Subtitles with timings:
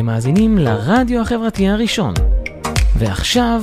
[0.00, 2.14] אתם מאזינים לרדיו החברתי הראשון.
[2.98, 3.62] ועכשיו,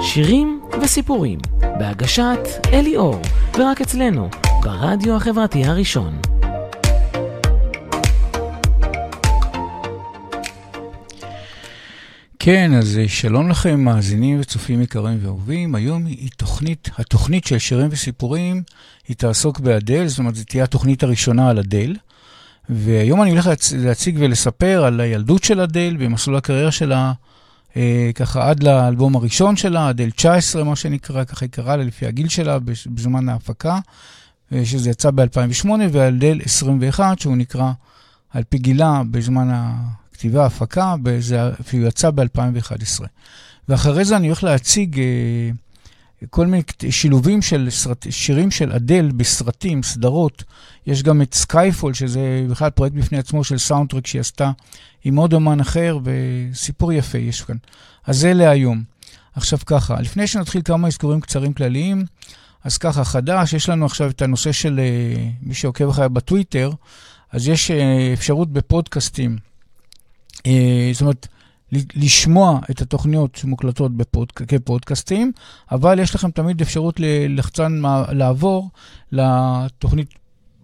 [0.00, 1.38] שירים וסיפורים,
[1.78, 2.38] בהגשת
[2.72, 3.22] אלי אור,
[3.58, 4.28] ורק אצלנו,
[4.62, 6.20] ברדיו החברתי הראשון.
[12.38, 15.74] כן, אז שלום לכם, מאזינים וצופים יקרים ואהובים.
[15.74, 18.62] היום היא תוכנית, התוכנית של שירים וסיפורים,
[19.08, 21.96] היא תעסוק באדל, זאת אומרת, זו תהיה התוכנית הראשונה על אדל.
[22.70, 23.72] והיום אני הולך להצ...
[23.72, 27.12] להציג ולספר על הילדות של אדל ומסלול הקריירה שלה,
[27.76, 32.06] אה, ככה עד לאלבום הראשון שלה, אדל 19, מה שנקרא, ככה היא קראה לה לפי
[32.06, 33.78] הגיל שלה בזמן ההפקה,
[34.52, 37.72] אה, שזה יצא ב-2008, ואדל 21, שהוא נקרא
[38.30, 43.04] על פי גילה בזמן הכתיבה, ההפקה, וזה יצא ב-2011.
[43.68, 44.98] ואחרי זה אני הולך להציג...
[44.98, 45.50] אה,
[46.30, 50.44] כל מיני שילובים של סרט, שירים של אדל בסרטים, סדרות.
[50.86, 54.50] יש גם את סקייפול, שזה בכלל פרויקט בפני עצמו של סאונדטרק שהיא עשתה
[55.04, 57.56] עם עוד אמן אחר, וסיפור יפה יש כאן.
[58.06, 58.82] אז זה להיום.
[59.34, 62.04] עכשיו ככה, לפני שנתחיל כמה אזכורים קצרים כלליים,
[62.64, 66.70] אז ככה, חדש, יש לנו עכשיו את הנושא של אה, מי שעוקב אחריי בטוויטר,
[67.32, 69.38] אז יש אה, אפשרות בפודקאסטים.
[70.46, 71.28] אה, זאת אומרת,
[71.72, 75.32] לשמוע את התוכניות שמוקלטות בפוד, כפודקאסטים,
[75.72, 78.70] אבל יש לכם תמיד אפשרות לחצן לעבור
[79.12, 80.14] לתוכנית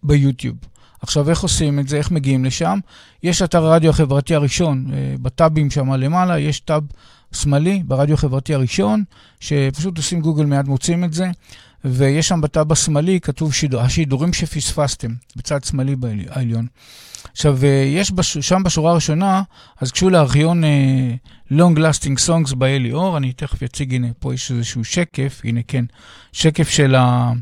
[0.02, 0.56] ביוטיוב.
[1.02, 1.96] עכשיו, איך עושים את זה?
[1.96, 2.78] איך מגיעים לשם?
[3.22, 6.82] יש אתר הרדיו החברתי הראשון, אה, בטאבים שם למעלה, יש טאב
[7.32, 9.04] שמאלי ברדיו החברתי הראשון,
[9.40, 11.30] שפשוט עושים גוגל מיד מוצאים את זה,
[11.84, 16.66] ויש שם בטאב השמאלי, כתוב שידור, השידורים שפספסתם, בצד שמאלי בעליון.
[17.34, 18.38] עכשיו, אה, יש בש...
[18.38, 19.42] שם בשורה הראשונה,
[19.80, 24.50] אז קשו לארכיון uh, Long Lasting Songs באלי אור, אני תכף אציג, הנה, פה יש
[24.50, 25.84] איזשהו שקף, הנה כן,
[26.32, 27.32] שקף של ה...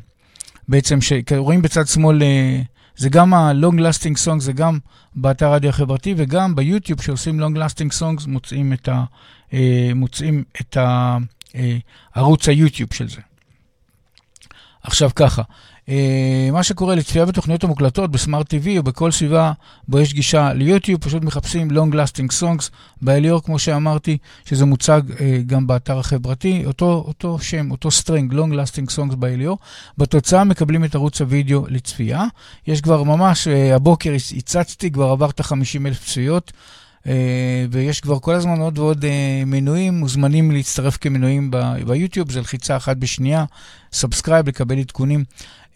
[0.68, 1.12] בעצם, ש...
[1.36, 2.24] רואים בצד שמאל, uh,
[2.96, 4.78] זה גם ה-Long Lasting Songs, זה גם
[5.14, 9.04] באתר רדיו החברתי, וגם ביוטיוב, כשעושים Long Lasting Songs, מוצאים את, ה...
[9.50, 9.54] uh,
[9.94, 11.16] מוצאים את ה...
[11.48, 11.54] uh,
[12.14, 13.20] ערוץ היוטיוב של זה.
[14.82, 15.42] עכשיו ככה,
[16.52, 19.52] מה שקורה לצפייה בתוכניות המוקלטות בסמארט TV או בכל סביבה
[19.88, 22.70] בו יש גישה ליוטיוב, פשוט מחפשים Long Lasting Songs
[23.02, 28.52] באליור, כמו שאמרתי, שזה מוצג אה, גם באתר החברתי, אותו, אותו שם, אותו string, Long
[28.52, 29.58] Lasting Songs באלי אור.
[29.98, 32.24] בתוצאה מקבלים את ערוץ הוידאו לצפייה.
[32.66, 36.52] יש כבר ממש, אה, הבוקר הצצתי, כבר עברת 50 אלף צפיות.
[37.02, 37.04] אה,
[37.70, 39.08] ויש כבר כל הזמן עוד ועוד אה,
[39.46, 41.50] מנויים, מוזמנים להצטרף כמנויים
[41.86, 43.44] ביוטיוב, זה לחיצה אחת בשנייה,
[43.92, 45.24] subscribe, לקבל עדכונים.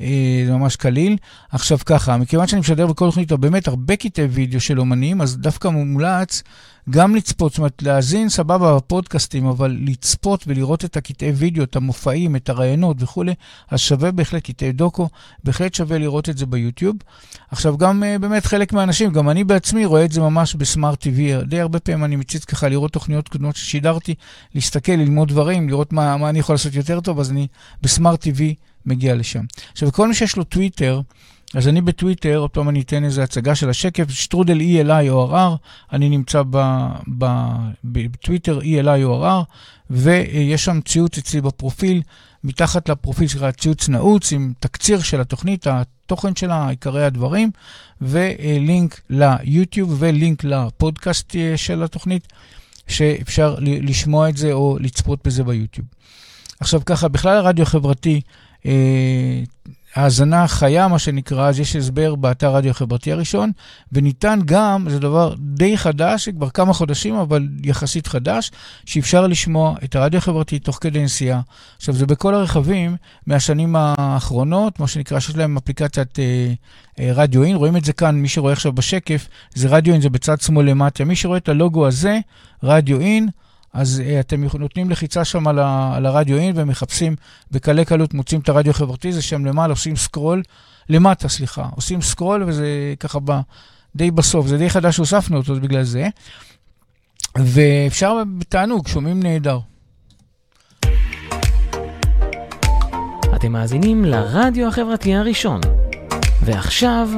[0.01, 1.17] אה, זה ממש קליל.
[1.51, 5.69] עכשיו ככה, מכיוון שאני משדר בכל תוכנית באמת הרבה קטעי וידאו של אומנים, אז דווקא
[5.69, 6.43] מומלץ
[6.91, 12.37] גם לצפות, זאת אומרת, להאזין סבבה בפודקאסטים, אבל לצפות ולראות את הקטעי וידאו, את המופעים,
[12.37, 13.35] את הרעיונות וכולי,
[13.71, 15.09] אז שווה בהחלט קטעי דוקו,
[15.45, 16.97] בהחלט שווה לראות את זה ביוטיוב.
[17.51, 21.45] עכשיו, גם uh, באמת חלק מהאנשים, גם אני בעצמי רואה את זה ממש בסמארט TV,
[21.45, 24.15] די הרבה פעמים אני מציץ ככה לראות תוכניות קודמות ששידרתי,
[24.55, 27.47] להסתכל, ללמוד דברים, לראות מה, מה אני יכול לעשות יותר טוב, אז אני
[27.83, 28.41] בסמארט TV
[28.87, 29.45] מגיע לשם.
[29.73, 31.01] עכשיו, כל מי שיש לו טוויטר,
[31.55, 35.57] אז אני בטוויטר, עוד פעם אני אתן איזו הצגה של השקף, שטרודל ELI או RR,
[35.93, 36.43] אני נמצא
[37.85, 39.45] בטוויטר ELI או RR,
[39.91, 42.03] ויש שם ציוץ אצלי בפרופיל,
[42.45, 47.51] מתחת לפרופיל שלך ציוץ נעוץ עם תקציר של התוכנית, התוכן שלה, עיקרי הדברים,
[48.01, 52.33] ולינק ליוטיוב ולינק לפודקאסט אה, של התוכנית,
[52.89, 55.87] שאפשר לשמוע את זה או לצפות בזה ביוטיוב.
[56.61, 58.21] עכשיו ככה, בכלל הרדיו החברתי,
[59.97, 63.53] האזנה חיה, מה שנקרא, אז יש הסבר באתר רדיו החברתי הראשון,
[63.93, 68.51] וניתן גם, זה דבר די חדש, כבר כמה חודשים, אבל יחסית חדש,
[68.87, 71.41] שאפשר לשמוע את הרדיו החברתי תוך כדי נסיעה.
[71.77, 72.97] עכשיו, זה בכל הרכבים
[73.27, 76.53] מהשנים האחרונות, מה שנקרא, שיש להם אפליקציית אה,
[77.01, 80.11] אה, רדיו אין, רואים את זה כאן, מי שרואה עכשיו בשקף, זה רדיו אין, זה
[80.11, 81.05] בצד שמאל למטה.
[81.05, 82.19] מי שרואה את הלוגו הזה,
[82.63, 83.29] רדיו אין,
[83.77, 87.17] אז uh, אתם נותנים לחיצה שם על, ה, על הרדיו אין ומחפשים
[87.51, 90.43] בקלי קלות, מוצאים את הרדיו החברתי, זה שם למעלה, עושים סקרול,
[90.89, 93.41] למטה, סליחה, עושים סקרול וזה ככה ב,
[93.97, 96.09] די בסוף, זה די חדש שהוספנו אותו בגלל זה.
[97.39, 99.59] ואפשר בתענוג, שומעים נהדר.
[103.35, 105.61] אתם מאזינים לרדיו החברתי הראשון.
[106.43, 107.09] ועכשיו,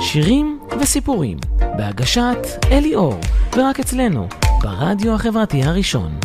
[0.00, 1.38] שירים וסיפורים,
[1.76, 2.38] בהגשת
[2.70, 3.20] אלי אור,
[3.56, 4.28] ורק אצלנו,
[4.62, 6.18] ברדיו החברתי הראשון.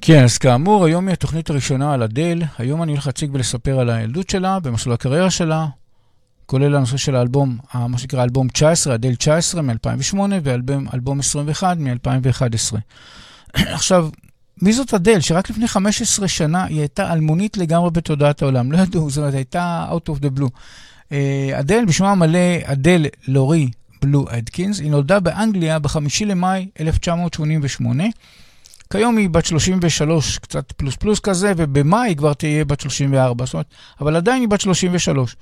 [0.00, 2.42] כן, אז כאמור, היום היא התוכנית הראשונה על אדל.
[2.58, 5.66] היום אני הולך להציג ולספר על הילדות שלה, במסלול הקריירה שלה,
[6.46, 12.76] כולל הנושא של האלבום, מה שנקרא אלבום 19, אדל 19 מ-2008, ואלבום 21 מ-2011.
[13.74, 14.08] עכשיו,
[14.62, 15.20] מי זאת אדל?
[15.20, 18.72] שרק לפני 15 שנה היא הייתה אלמונית לגמרי בתודעת העולם.
[18.72, 20.50] לא ידעו, זאת אומרת, הייתה out of the blue.
[21.58, 23.70] אדל, בשמה המלא אדל לורי
[24.02, 28.04] בלו אדקינס, היא נולדה באנגליה ב-5 למאי 1988.
[28.92, 33.54] כיום היא בת 33, קצת פלוס פלוס כזה, ובמאי היא כבר תהיה בת 34, זאת
[33.54, 33.66] אומרת,
[34.00, 35.36] אבל עדיין היא בת 33.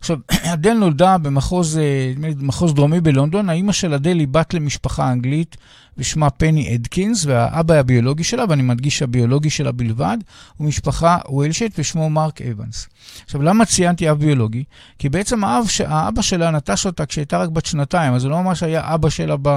[0.00, 0.16] עכשיו,
[0.54, 5.56] אדל נולדה במחוז אה, מחוז דרומי בלונדון, האימא של אדל היא בת למשפחה אנגלית
[5.98, 10.18] ושמה פני אדקינס, והאבא הביולוגי שלה, ואני מדגיש הביולוגי שלה בלבד,
[10.56, 12.88] הוא משפחה ווילשט ושמו מרק אבנס.
[13.24, 14.64] עכשיו, למה ציינתי אב ביולוגי?
[14.98, 18.62] כי בעצם האב, האבא שלה נטש אותה כשהייתה רק בת שנתיים, אז זה לא ממש
[18.62, 19.48] היה אבא שלה ב...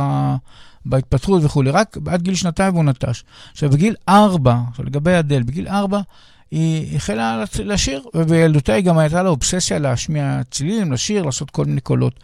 [0.86, 3.24] בהתפתחות וכולי, רק עד גיל שנתיים הוא נטש.
[3.51, 6.01] עכשיו, בגיל ארבע, עכשיו לגבי אדל, בגיל ארבע,
[6.53, 11.81] היא החלה לשיר, ובילדותה היא גם הייתה לה אובססיה להשמיע צלילים, לשיר, לעשות כל מיני
[11.81, 12.19] קולות.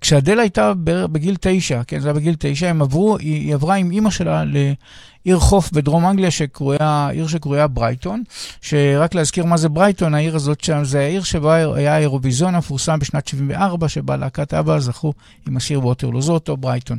[0.00, 4.10] כשאדל הייתה בגיל תשע, כן, זה היה בגיל תשע, הם עברו, היא, עברה עם אימא
[4.10, 8.22] שלה לעיר חוף בדרום אנגליה, שקרויה, עיר שקרויה ברייטון,
[8.60, 13.28] שרק להזכיר מה זה ברייטון, העיר הזאת שם, זה העיר שבה היה האירוויזיון המפורסם בשנת
[13.28, 15.12] 74, שבה להקת אבא זכו
[15.48, 16.98] עם השיר ווטרלו, זה אותו ברייטון.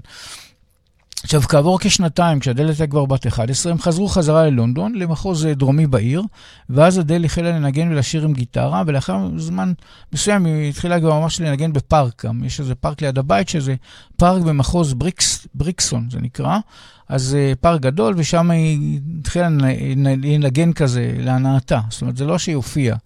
[1.24, 5.88] עכשיו, כעבור כשנתיים, כשאדל הייתה כבר בת 11, הם חזרו חזרה ללונדון, למחוז אה, דרומי
[5.88, 6.24] בעיר,
[6.70, 9.74] ואז אדל החלה לנגן ולשיר עם גיטרה, ולאחר זמן
[10.14, 12.26] מסוים היא התחילה כבר ממש לנגן בפארק.
[12.26, 13.76] גם יש איזה פארק ליד הבית, שזה
[14.18, 16.58] פארק במחוז בריקס, בריקסטון, זה נקרא.
[17.10, 19.50] אז אה, פארק גדול, ושם היא התחילה
[20.24, 21.80] לנגן כזה, להנאתה.
[21.90, 22.98] זאת אומרת, זה לא שהיא הופיעה.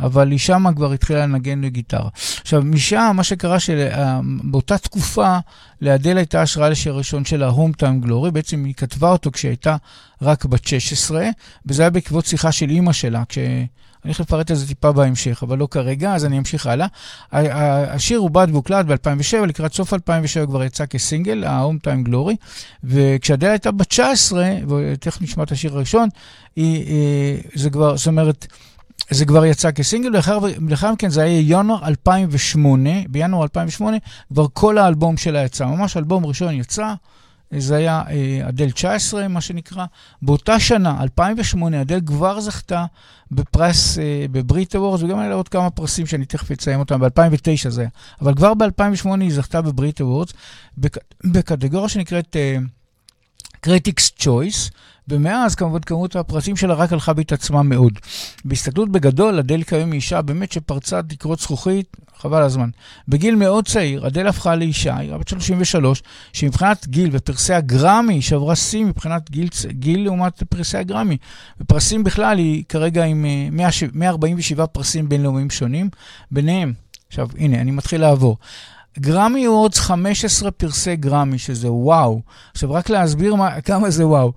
[0.00, 2.08] אבל היא שמה כבר התחילה לנגן בגיטרה.
[2.40, 5.38] עכשיו, משם, מה שקרה שבאותה תקופה,
[5.82, 9.76] לאדל הייתה השראה לשיר הראשון של ההום טיים גלורי, בעצם היא כתבה אותו כשהיא הייתה
[10.22, 11.28] רק בת 16,
[11.66, 13.38] וזה היה בעקבות שיחה של אימא שלה, כש...
[14.04, 16.86] אני הולך לפרט על זה טיפה בהמשך, אבל לא כרגע, אז אני אמשיך הלאה.
[17.32, 22.34] השיר עובד והוקלט ב-2007, לקראת סוף 2007 כבר יצא כסינגל, ה-Home Time Glory,
[22.84, 26.08] וכשאדלה הייתה בת 19, ותכף נשמע את השיר הראשון,
[26.56, 28.46] היא, אה, זה כבר, זאת אומרת,
[29.10, 30.10] זה כבר יצא כסינגל,
[30.60, 33.96] ולאחר מכן זה היה ינואר 2008, בינואר 2008
[34.32, 36.94] כבר כל האלבום שלה יצא, ממש אלבום ראשון יצא,
[37.56, 39.84] זה היה אה, אדל 19, מה שנקרא.
[40.22, 42.84] באותה שנה, 2008, אדל כבר זכתה
[43.30, 47.68] בפרס אה, בברית אבורס, וגם היה לה עוד כמה פרסים שאני תכף אציין אותם, ב-2009
[47.68, 47.90] זה היה.
[48.20, 50.32] אבל כבר ב-2008 היא זכתה בברית אבורס,
[50.78, 50.96] בק...
[51.24, 52.56] בקטגוריה שנקראת אה,
[53.66, 54.70] Critics Choice,
[55.08, 57.92] ומאז כמובן כמות הפרסים שלה רק הלכה והתעצמה מאוד.
[58.44, 62.70] בהסתכלות בגדול, אדל כיום היא אישה באמת שפרצה תקרות זכוכית, חבל הזמן.
[63.08, 66.02] בגיל מאוד צעיר, אדל הפכה לאישה, היא בת 33,
[66.32, 71.16] שמבחינת גיל ופרסי הגרמי, שברה שיא מבחינת גיל, גיל לעומת פרסי הגרמי.
[71.60, 73.26] ופרסים בכלל היא כרגע עם
[73.92, 75.90] 147 אה, פרסים בינלאומיים שונים,
[76.30, 76.72] ביניהם,
[77.08, 78.36] עכשיו הנה, אני מתחיל לעבור.
[78.98, 82.20] גרמי עוד 15 פרסי גרמי, שזה וואו.
[82.52, 84.32] עכשיו, רק להסביר מה, כמה זה וואו.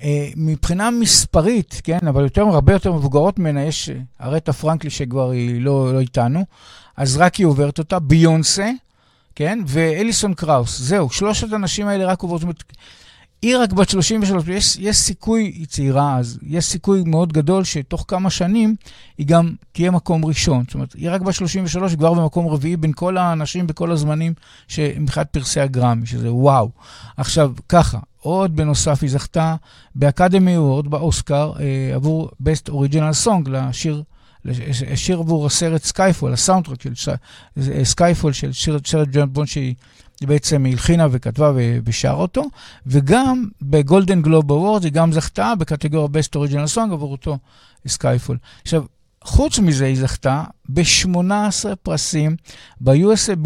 [0.00, 0.04] Uh,
[0.36, 3.90] מבחינה מספרית, כן, אבל יותר, הרבה יותר מבוגרות ממנה, יש
[4.20, 6.44] ארטה פרנקלי שכבר היא לא, לא איתנו,
[6.96, 8.70] אז רק היא עוברת אותה, ביונסה,
[9.34, 10.78] כן, ואליסון קראוס.
[10.78, 12.64] זהו, שלושת הנשים האלה רק עוברות.
[13.42, 18.04] היא רק בת 33, יש, יש סיכוי, היא צעירה אז, יש סיכוי מאוד גדול שתוך
[18.08, 18.76] כמה שנים
[19.18, 20.64] היא גם תהיה מקום ראשון.
[20.64, 24.32] זאת אומרת, היא רק בת 33, היא כבר במקום רביעי בין כל האנשים בכל הזמנים
[24.78, 26.70] מבחינת פרסי הגרמי, שזה וואו.
[27.16, 29.56] עכשיו, ככה, עוד בנוסף היא זכתה
[29.94, 34.02] ב Academy Award, באוסקר, אה, עבור Best Original Song לשיר,
[34.94, 37.14] שיר עבור הסרט סקייפול, הסאונדטרק של
[37.84, 38.78] סקייפול של שיר,
[39.12, 39.74] ג'יימס בונד שהיא
[40.22, 41.52] בעצם הלחינה וכתבה
[41.84, 42.44] ושרה אותו,
[42.86, 47.38] וגם ב Golden Globe Award היא גם זכתה בקטגוריה Best Original Song עבור אותו
[47.86, 48.36] סקייפול.
[48.62, 48.84] עכשיו,
[49.26, 52.36] חוץ מזה, היא זכתה ב-18 פרסים
[52.80, 53.36] ב-USA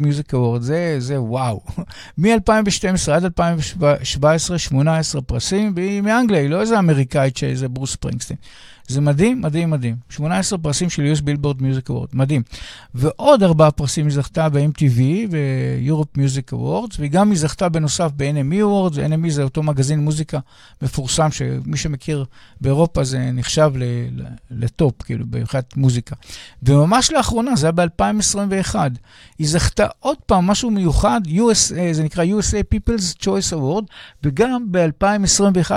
[0.00, 0.60] Music Award.
[0.60, 1.60] זה, זה וואו.
[2.18, 8.36] מ-2012 עד 2017, 18 פרסים, והיא מאנגליה, היא לא איזה אמריקאית שאיזה ברוס ספרינגסטין.
[8.88, 9.96] זה מדהים, מדהים, מדהים.
[10.10, 12.42] 18 פרסים של US Billboard Music Award, מדהים.
[12.94, 18.62] ועוד ארבעה פרסים היא זכתה ב-MTV ו-Europe Music Awards, והיא גם היא זכתה בנוסף ב-NME
[18.62, 20.38] Awards, NME זה אותו מגזין מוזיקה
[20.82, 22.24] מפורסם, שמי שמכיר
[22.60, 23.72] באירופה זה נחשב
[24.50, 26.16] לטופ, כאילו, מבחינת מוזיקה.
[26.62, 28.74] וממש לאחרונה, זה היה ב-2021,
[29.38, 33.84] היא זכתה עוד פעם משהו מיוחד, US, זה נקרא USA People's Choice Award,
[34.22, 35.70] וגם ב-2021,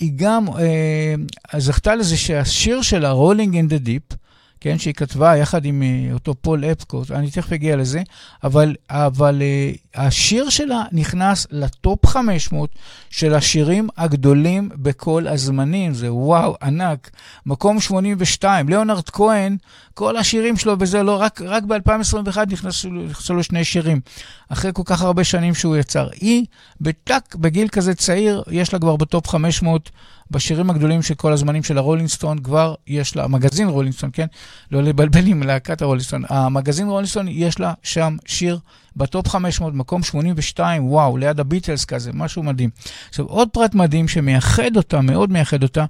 [0.00, 1.14] היא גם אה,
[1.60, 4.14] זכתה לזה שהשיר שלה, Rolling in the Deep,
[4.60, 8.02] כן, שהיא כתבה יחד עם אה, אותו פול אפקוט, אני תכף אגיע לזה,
[8.44, 12.70] אבל, אבל אה, השיר שלה נכנס לטופ 500
[13.10, 17.10] של השירים הגדולים בכל הזמנים, זה וואו, ענק.
[17.46, 19.56] מקום 82, ליאונרד כהן,
[19.94, 22.88] כל השירים שלו וזה, לא, רק, רק ב-2021 נכנסו,
[23.30, 24.00] לו שני שירים,
[24.48, 26.08] אחרי כל כך הרבה שנים שהוא יצר.
[26.12, 26.44] היא,
[26.80, 29.90] בטק, בגיל כזה צעיר, יש לה כבר ב top 500
[30.30, 34.26] בשירים הגדולים של כל הזמנים של הרולינג סטון, כבר יש לה, המגזין רולינג סטון, כן?
[34.70, 36.22] לא לבלבל עם להקת הרולינג סטונס.
[36.28, 38.58] המגזין רולינג סטון, יש לה שם שיר
[38.96, 42.70] ב top 500, מקום 82, וואו, ליד הביטלס כזה, משהו מדהים.
[43.08, 45.84] עכשיו, עוד פרט מדהים שמייחד אותה, מאוד מייחד אותה,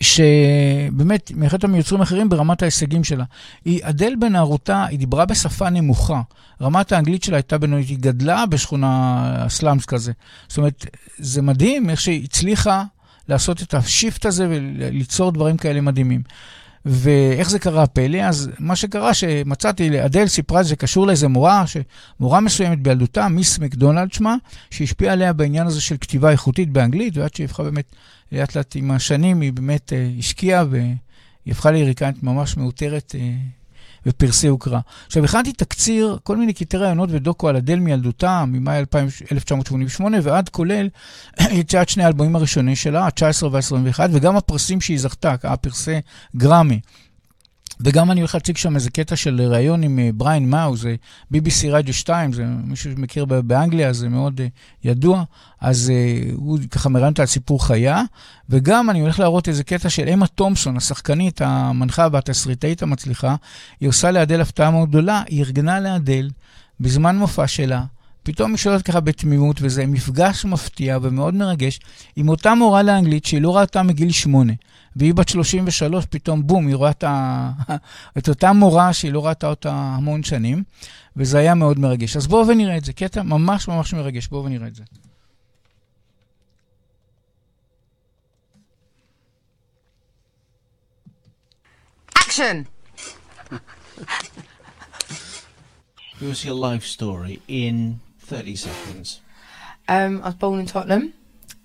[0.00, 3.24] שבאמת אותה מיוצרים אחרים ברמת ההישגים שלה.
[3.64, 6.20] היא, אדל בנערותה, היא דיברה בשפה נמוכה.
[6.62, 10.12] רמת האנגלית שלה הייתה בינונית, היא גדלה בשכונה slums כזה.
[10.48, 10.86] זאת אומרת,
[11.18, 12.84] זה מדהים איך שהיא הצליחה
[13.28, 16.22] לעשות את ה shift הזה וליצור דברים כאלה מדהימים.
[16.88, 18.18] ואיך זה קרה הפלא?
[18.18, 21.64] אז מה שקרה, שמצאתי, אדל סיפרה שזה קשור לאיזה מורה,
[22.20, 24.36] מורה מסוימת בילדותה, מיס מקדונלד שמה,
[24.70, 27.84] שהשפיעה עליה בעניין הזה של כתיבה איכותית באנגלית, ועד שהיא הפכה באמת,
[28.32, 30.94] לאט לאט עם השנים, היא באמת אה, השקיעה והיא
[31.46, 33.32] הפכה ליריקנית ממש מאותרת אה,
[34.06, 34.80] ופרסי הוקרה.
[35.06, 38.78] עכשיו, הכנתי תקציר, כל מיני קטעי רעיונות ודוקו על אדל מילדותה, ממאי
[39.32, 40.88] 1988, ועד כולל
[41.60, 46.00] יציאת שני האלבומים הראשונים שלה, ה-19 וה-21, וגם הפרסים שהיא זכתה, הפרסי
[46.36, 46.80] גרמי.
[47.80, 50.94] וגם אני הולך להציג שם איזה קטע של ראיון עם אה, בריין מאו, זה
[51.34, 54.42] BBC רדיו 2, זה מישהו שמכיר באנגליה, זה מאוד uh,
[54.84, 55.24] ידוע,
[55.60, 58.02] אז uh, הוא ככה מראיין אותה על סיפור חיה,
[58.50, 63.36] וגם אני הולך להראות איזה קטע של אמה תומפסון, השחקנית, המנחה והתסריטאית המצליחה,
[63.80, 66.30] היא עושה לאדל הפתעה מאוד גדולה, היא ארגנה לאדל
[66.80, 67.84] בזמן מופע שלה,
[68.22, 71.80] פתאום היא שואלת ככה בתמימות, וזה מפגש מפתיע ומאוד מרגש,
[72.16, 74.52] עם אותה מורה לאנגלית שהיא לא ראתה מגיל שמונה.
[74.96, 77.50] והיא בת 33, פתאום בום, היא רואה את, ה...
[78.18, 80.62] את אותה מורה שהיא לא ראתה אותה המון שנים,
[81.16, 82.16] וזה היה מאוד מרגש.
[82.16, 84.84] אז בואו ונראה את זה, קטע ממש ממש מרגש, בואו ונראה את זה.
[92.18, 92.66] Action!
[96.18, 99.20] Give us your life story in 30 seconds.
[99.88, 101.12] Um, I was born in Tottenham,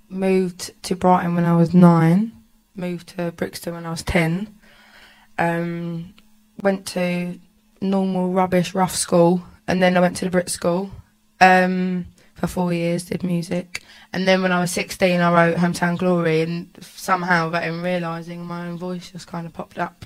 [0.09, 2.31] moved to Brighton when I was nine,
[2.75, 4.53] moved to Brixton when I was 10,
[5.37, 6.13] um,
[6.61, 7.39] went to
[7.81, 10.91] normal rubbish rough school, and then I went to the Brit school
[11.39, 13.83] um, for four years, did music.
[14.13, 18.45] And then when I was 16, I wrote Hometown Glory, and somehow, without even realising,
[18.45, 20.05] my own voice just kind of popped up.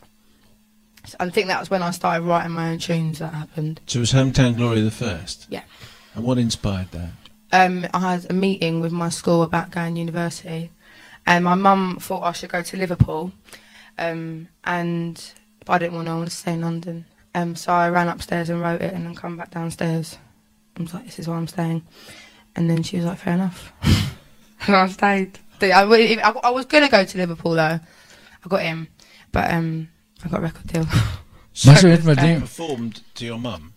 [1.06, 3.80] So I think that was when I started writing my own tunes that happened.
[3.86, 5.46] So it was Hometown Glory the first?
[5.50, 5.64] Yeah.
[6.16, 7.12] And what inspired that?
[7.52, 10.72] Um, I had a meeting with my school about going university,
[11.26, 13.32] and my mum thought I should go to Liverpool,
[13.98, 15.34] um, and
[15.66, 16.12] but I didn't want to.
[16.12, 17.06] I wanted to stay in London.
[17.34, 20.18] Um, so I ran upstairs and wrote it, and then come back downstairs.
[20.78, 21.84] I was like, "This is where I'm staying,"
[22.56, 23.74] and then she was like, "Fair enough,"
[24.68, 25.40] and I stayed.
[25.62, 27.80] I, I, I, was gonna go to Liverpool though.
[27.80, 28.88] I got him,
[29.32, 29.90] but um,
[30.24, 30.86] I got a record deal.
[31.54, 33.74] so you um, performed to your mum.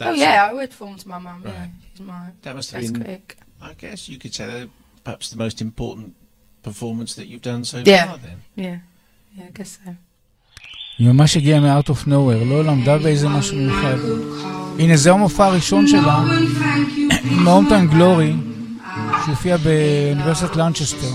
[0.00, 0.50] oh yeah, it.
[0.50, 1.42] I would perform to my mum.
[1.42, 1.52] Right.
[1.52, 3.02] Yeah, she's my that must best have been.
[3.02, 3.38] Critic.
[3.60, 4.68] I guess you could say that
[5.04, 6.14] perhaps the most important
[6.63, 8.07] performance that you've done so Yeah.
[8.07, 8.37] far then.
[8.65, 8.77] Yeah,
[9.37, 9.91] yeah, I guess so.
[10.99, 13.97] היא ממש הגיעה מ-out of nowhere, לא למדה באיזה משהו מיוחד.
[14.79, 16.23] הנה, זה המופע הראשון שלה,
[17.31, 18.33] עם ההומטיים גלורי,
[19.25, 21.07] שהופיע באוניברסיטת לנצ'סטר.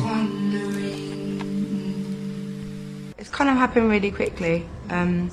[3.19, 4.57] It's kind of happened really quickly
[4.91, 5.31] um,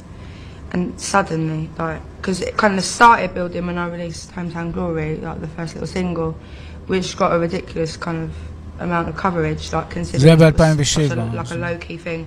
[0.73, 5.39] and suddenly, like because it kind of started building when I released Hometown Glory, like
[5.41, 6.31] the first little single,
[6.88, 8.31] which got a ridiculous kind of
[8.79, 11.97] amount of coverage, like considering זה it was ב-2007, such a- like a low key
[11.97, 12.21] thing.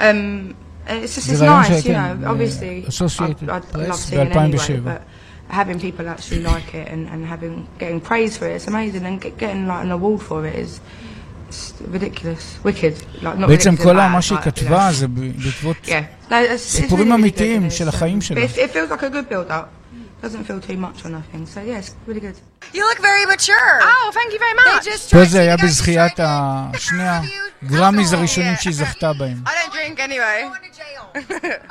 [0.00, 0.54] Um,
[0.88, 2.26] and it's just זה it's רעיון nice, you שכן, know.
[2.30, 4.84] Obviously, I, Associated I Press love singing anyway, ב-2007.
[4.84, 5.02] but
[5.60, 9.20] having people actually like it and, and having getting praise for it, it's amazing, and
[9.20, 10.80] get, getting like an award for it is.
[11.48, 12.94] It's ridiculous, wicked.
[13.22, 14.50] Like not בעצם ridiculous כל bad, מה שהיא like, you know.
[14.54, 15.76] כתבה זה בעקבות...
[15.84, 15.90] Yeah.
[16.30, 18.44] No, it's, it's סיפורים really, really אמיתיים good, and של it's, החיים um, שלה.
[18.44, 19.68] It, it feels like a good build up.
[20.21, 21.45] Doesn't feel too much or nothing.
[21.45, 22.37] So yeah, it's really good.
[22.73, 23.79] You look very mature.
[23.91, 24.87] Oh, thank you very much.
[25.11, 26.23] פה זה היה בזכיית you-
[27.63, 28.13] הגרמיז?
[28.13, 28.55] הראשונים.
[28.55, 29.43] שהיא זכתה בהם.
[29.45, 30.39] I don't drink anyway.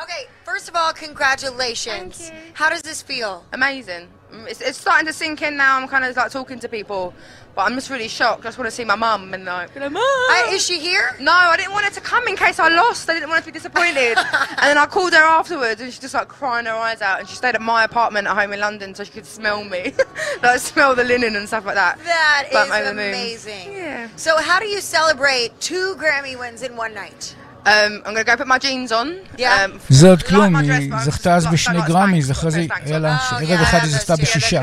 [0.05, 2.13] Okay, first of all, congratulations.
[2.19, 2.53] Thank you.
[2.55, 3.45] How does this feel?
[3.53, 4.05] Amazing.
[4.37, 5.77] Mm, It's, it's starting to sink in now.
[5.79, 7.15] I'm kind of like talking to people,
[7.55, 8.41] but I'm just really shocked.
[8.45, 9.97] I just want to see my mum and like, mum.
[9.97, 11.17] Uh, is she here?
[11.21, 13.09] no, I didn't want her to come in case I lost.
[13.09, 14.17] I didn't want her to be disappointed.
[14.51, 17.21] and then I called her afterwards, and she just like crying her eyes out.
[17.21, 19.93] And she stayed at my apartment at home in London, so she could smell me,
[20.43, 21.99] like smell the linen and stuff like that.
[22.05, 23.09] That But is over the moon.
[23.09, 23.73] amazing.
[23.73, 24.09] Yeah.
[24.17, 27.35] So, how do you celebrate two Grammy wins in one night?
[27.67, 27.71] Um,
[28.07, 29.09] I'm gonna go put my jeans on.
[29.39, 29.65] Yeah.
[29.67, 32.97] Um, זה עוד כלום, היא זכתה אז בשני גרמיז, אחרי זה got no Spanx היה
[32.97, 33.01] on.
[33.01, 34.63] לה, Oh, ערב yeah, אחד היא זכתה בשישה.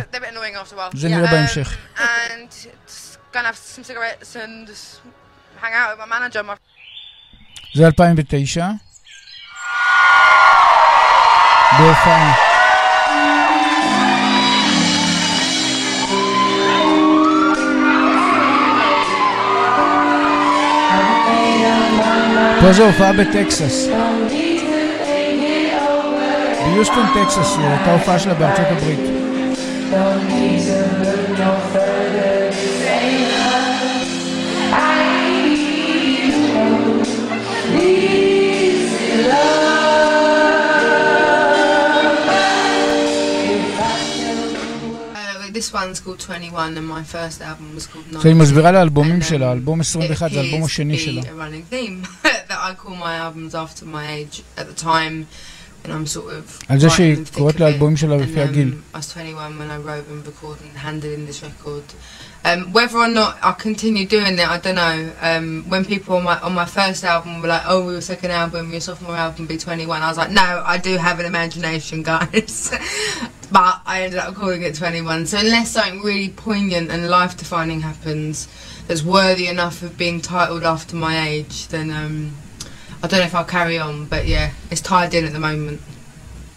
[0.93, 1.77] זה נראה Um, בהמשך.
[1.98, 2.51] And
[2.88, 3.51] just gonna
[22.63, 23.88] פה זו הופעה בטקסס.
[26.65, 29.00] ביוסטון, טקסס, הייתה הופעה שלה בארצות הברית.
[53.25, 55.15] Albums after my age at the time
[55.82, 57.98] when I'm sort of על זה שהיא קוראת לאלבומים.
[57.98, 58.74] שלה לפי הגיל.
[62.46, 62.94] Um, I was 21 when I wrote and recorded and handed in this record.
[62.94, 65.12] Whether or not I continue doing it, I don't know.
[65.22, 68.72] Um, when people on my on my first album were like, "Oh, your second album,
[68.72, 72.72] your sophomore album, be 21," I was like, "No, I do have an imagination, guys."
[73.52, 75.28] but I ended up calling it 21.
[75.28, 78.48] So unless something really poignant and life-defining happens
[78.88, 82.36] that's worthy enough of being titled after my age, then um,
[83.04, 84.06] I don't know if I'll carry on.
[84.06, 85.82] But yeah, it's tied in at the moment.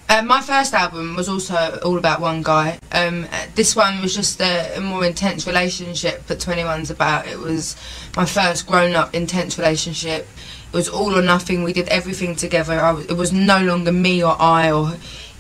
[0.09, 2.79] Uh, my first album was also all about one guy.
[2.93, 7.27] Um, this one was just a, a more intense relationship that 21's about.
[7.27, 7.77] It was
[8.17, 10.29] my first grown up intense relationship.
[10.69, 11.65] It was all or nothing.
[11.65, 12.77] We did everything together.
[12.95, 14.91] Was, it was no longer me or I or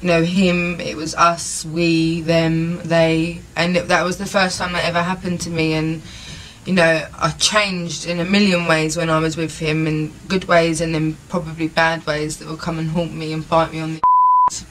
[0.02, 0.80] you know him.
[0.80, 5.02] It was us, we, them, they, and it, that was the first time that ever
[5.02, 5.74] happened to me.
[5.74, 6.02] And
[6.64, 10.46] you know, I changed in a million ways when I was with him, in good
[10.46, 13.78] ways and in probably bad ways that will come and haunt me and bite me
[13.78, 14.00] on the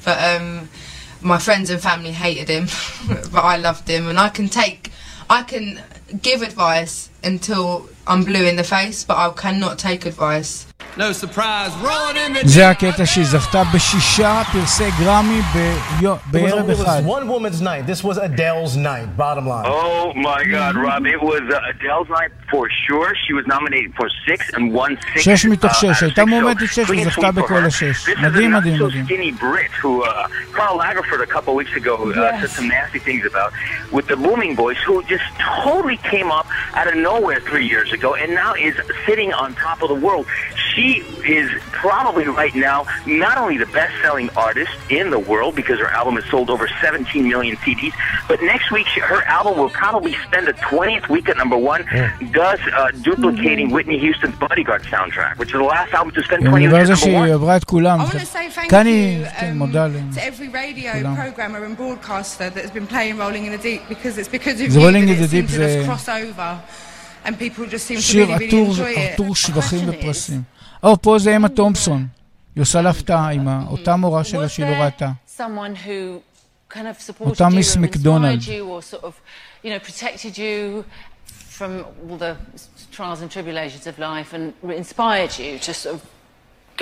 [0.03, 0.70] but um,
[1.22, 2.67] my friends and family hated him,
[3.32, 4.91] but I loved him, and I can take,
[5.29, 5.82] I can
[6.22, 10.67] give advice until I'm blue in the face, but I cannot take advice.
[10.96, 16.32] No surprise, rolling in the זה הקטע שהיא זכתה בשישה פרסי גרמי ביו- It was,
[16.32, 17.02] בערב it אחד.
[17.04, 17.87] was one woman's night.
[17.87, 19.66] This was Adele's night, bottom line.
[19.66, 21.06] Oh my God, Rob!
[21.06, 23.08] It was uh, Adele's night for sure.
[23.25, 25.22] She was nominated for six and won six.
[25.25, 27.42] שש מתוך uh, שש, out of הייתה six, so מועמדת שש clean וזכתה sweep for
[27.42, 27.66] בכל her.
[27.66, 28.08] השש.
[28.08, 29.04] This is מדהים, a מדהים, not so מדהים.
[29.06, 33.25] skinny Brit who uh, Carl Lagerford a couple weeks ago uh, said some nasty things
[33.32, 33.50] about
[33.97, 35.26] with the Booming Boys, who just
[35.64, 36.47] totally came up
[36.78, 38.75] out of nowhere three years ago and now is
[39.06, 40.26] sitting on top of the world.
[40.75, 45.79] she is probably right now not only the best selling artist in the world because
[45.79, 47.94] her album has sold over 17 million CDs,
[48.27, 51.85] but next week she, her album will probably spend the 20th week at number one,
[51.94, 52.18] yeah.
[52.33, 56.68] thus uh, duplicating Whitney Houston's Bodyguard soundtrack, which is the last album to spend 20
[56.68, 57.29] weeks at number one.
[57.85, 59.25] I want to say thank you
[59.64, 59.72] um,
[60.14, 64.18] to every radio programmer and broadcaster that has been playing Rolling in the Deep because
[64.18, 66.61] it's because of the you that it the Deep to just cross over
[67.25, 69.18] and people just seem to really, really enjoy it.
[70.85, 72.07] או, פה זה אמה תומפסון.
[72.55, 75.11] היא עושה לה הפתעה עם אותה מורה שלה שהיא לא ראתה.
[75.37, 76.19] someone who
[76.74, 78.39] kind of supported אותה you מיס מקדונלד.
[78.39, 79.13] inspired you or sort of,
[79.63, 80.83] you know, protected you
[81.57, 81.71] from
[82.09, 82.33] all the
[82.95, 86.00] trials and tribulations of life and inspired you to sort of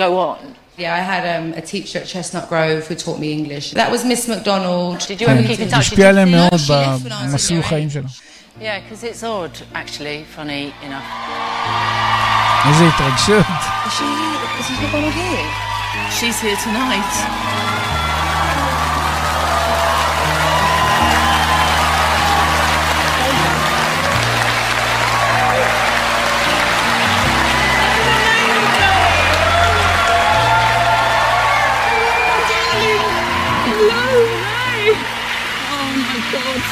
[0.02, 0.40] go on?
[0.82, 3.66] Yeah, I had um, a teacher at Chestnut Grove who taught me English.
[3.82, 4.98] That was Miss McDonald.
[5.10, 5.78] Did you ever keep in touch?
[5.78, 8.08] השפיע עליהם מאוד she left when I was במסלול חיים שלה.
[8.60, 11.04] Yeah, because it's odd, actually, funny enough.
[12.70, 13.42] Is it like should?
[13.84, 14.40] Is she here?
[14.58, 14.74] Is she
[15.10, 15.50] here?
[16.10, 17.63] She's here tonight.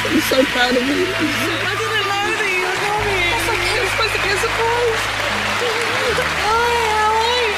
[0.03, 1.05] I'm so proud of you.
[1.05, 3.29] I didn't know that you were coming.
[3.33, 5.03] was like it was supposed to be a surprise.
[6.43, 7.53] Hi, how are you?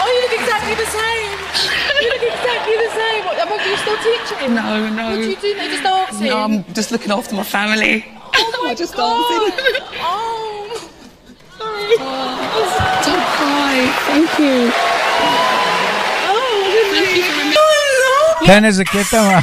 [0.00, 1.30] Oh, you look exactly the same.
[2.00, 3.20] You look exactly the same.
[3.28, 4.54] What, are you still teaching?
[4.54, 5.04] No, no.
[5.12, 5.68] What do you do now?
[5.68, 6.26] Just dancing?
[6.28, 8.04] No, I'm just looking after my family.
[8.34, 9.18] Oh, my just God.
[9.28, 9.82] dancing.
[10.00, 10.90] oh.
[11.58, 11.94] Sorry.
[11.98, 13.04] Oh.
[13.04, 13.76] Don't cry.
[14.08, 14.72] Thank you.
[18.46, 19.42] Tan etiqueta,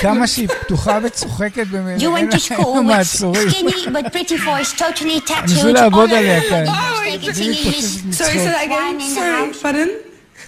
[0.00, 1.98] כמה שהיא פתוחה וצוחקת במילא.
[1.98, 3.48] You went to school with מעצורים.
[3.48, 5.50] skinny but pretty voice, totally tattooed.
[5.54, 6.64] ניסו לעבוד all עליה over כאן.
[6.64, 8.18] the place, singing English.
[8.18, 9.00] Sorry, say that again.
[9.00, 9.88] Sorry, pardon?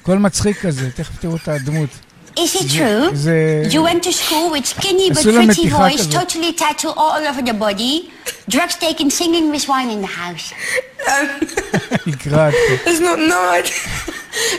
[0.02, 1.88] הכל מצחיק כזה, תכף תראו את הדמות.
[2.36, 3.14] Is it זה- true?
[3.14, 3.62] זה...
[3.70, 6.14] You went to school with skinny but עשו לה pretty מתיחה voice, כזאת.
[6.14, 8.10] totally tattooed all over the body,
[8.50, 10.52] drugs taken, singing with wine in the house.
[12.06, 12.54] נקרעת.
[12.84, 13.62] There's not, no, I,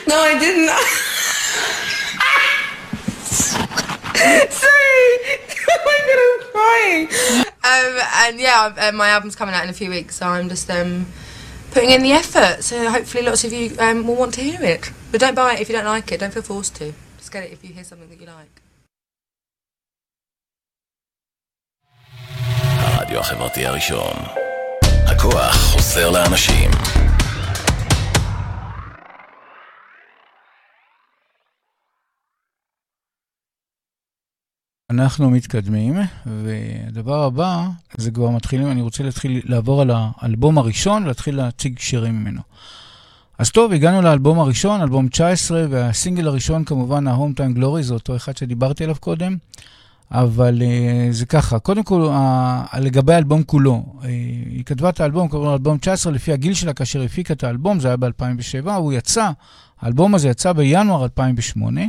[0.07, 0.69] no, I didn't.
[4.49, 5.09] Sorry.
[5.69, 7.07] oh my god, I'm crying.
[7.63, 10.69] Um, and yeah, uh, my album's coming out in a few weeks, so I'm just
[10.71, 11.07] um,
[11.71, 12.63] putting in the effort.
[12.63, 14.91] So hopefully, lots of you um, will want to hear it.
[15.11, 16.19] But don't buy it if you don't like it.
[16.19, 16.93] Don't feel forced to.
[17.17, 18.61] Just get it if you hear something that you like.
[22.79, 24.13] הרדיו החברתי הראשון.
[25.07, 26.71] הכוח חוזר לאנשים.
[34.92, 35.94] אנחנו מתקדמים,
[36.26, 42.20] והדבר הבא, זה כבר מתחילים, אני רוצה להתחיל לעבור על האלבום הראשון ולהתחיל להציג שירים
[42.20, 42.40] ממנו.
[43.38, 48.16] אז טוב, הגענו לאלבום הראשון, אלבום 19, והסינגל הראשון כמובן, ה-Home Time Glory, זה אותו
[48.16, 49.36] אחד שדיברתי עליו קודם,
[50.10, 52.08] אבל uh, זה ככה, קודם כל,
[52.78, 54.06] לגבי האלבום כולו, uh,
[54.50, 57.88] היא כתבה את האלבום, קוראים אלבום 19, לפי הגיל שלה, כאשר הפיקה את האלבום, זה
[57.88, 59.30] היה ב-2007, הוא יצא,
[59.80, 61.80] האלבום הזה יצא בינואר 2008.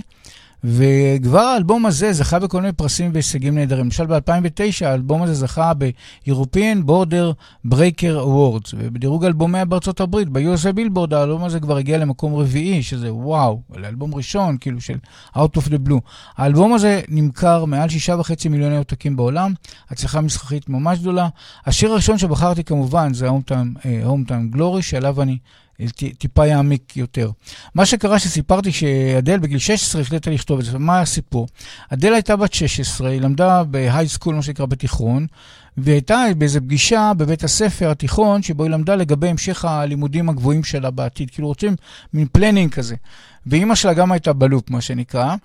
[0.63, 3.85] וכבר האלבום הזה זכה בכל מיני פרסים והישגים נהדרים.
[3.85, 7.33] למשל ב-2009 האלבום הזה זכה ב-European Border
[7.67, 13.13] Breaker Awards, ובדירוג אלבומי בארצות הברית, ב-USA בילבורד, האלבום הזה כבר הגיע למקום רביעי, שזה
[13.13, 14.97] וואו, לאלבום ראשון, כאילו של
[15.35, 15.99] Out of the Blue.
[16.37, 19.53] האלבום הזה נמכר מעל שישה וחצי מיליוני עותקים בעולם,
[19.89, 21.27] הצלחה מסחרית ממש גדולה.
[21.65, 23.85] השיר הראשון שבחרתי כמובן זה Home Time,
[24.27, 25.37] Time Glory, שעליו אני
[26.17, 27.31] טיפה יעמיק יותר.
[27.75, 30.79] מה שקרה שסיפרתי שאדל בגיל 16 החליטה לכתוב את זה.
[30.79, 31.47] מה הסיפור?
[31.89, 35.27] אדל הייתה בת 16, היא למדה בהיי סקול, מה שנקרא בתיכון,
[35.77, 40.91] והיא הייתה באיזו פגישה בבית הספר התיכון, שבו היא למדה לגבי המשך הלימודים הגבוהים שלה
[40.91, 41.31] בעתיד.
[41.31, 41.75] כאילו רוצים
[42.13, 42.95] מין planning כזה.
[43.45, 45.35] ואימא שלה גם הייתה ב loop, מה שנקרא.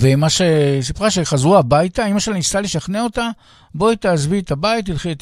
[0.00, 3.28] ומה שסיפרה שחזרו הביתה, אימא שלה ניסתה לשכנע אותה,
[3.74, 5.14] בואי תעזבי את הבית, תלכי,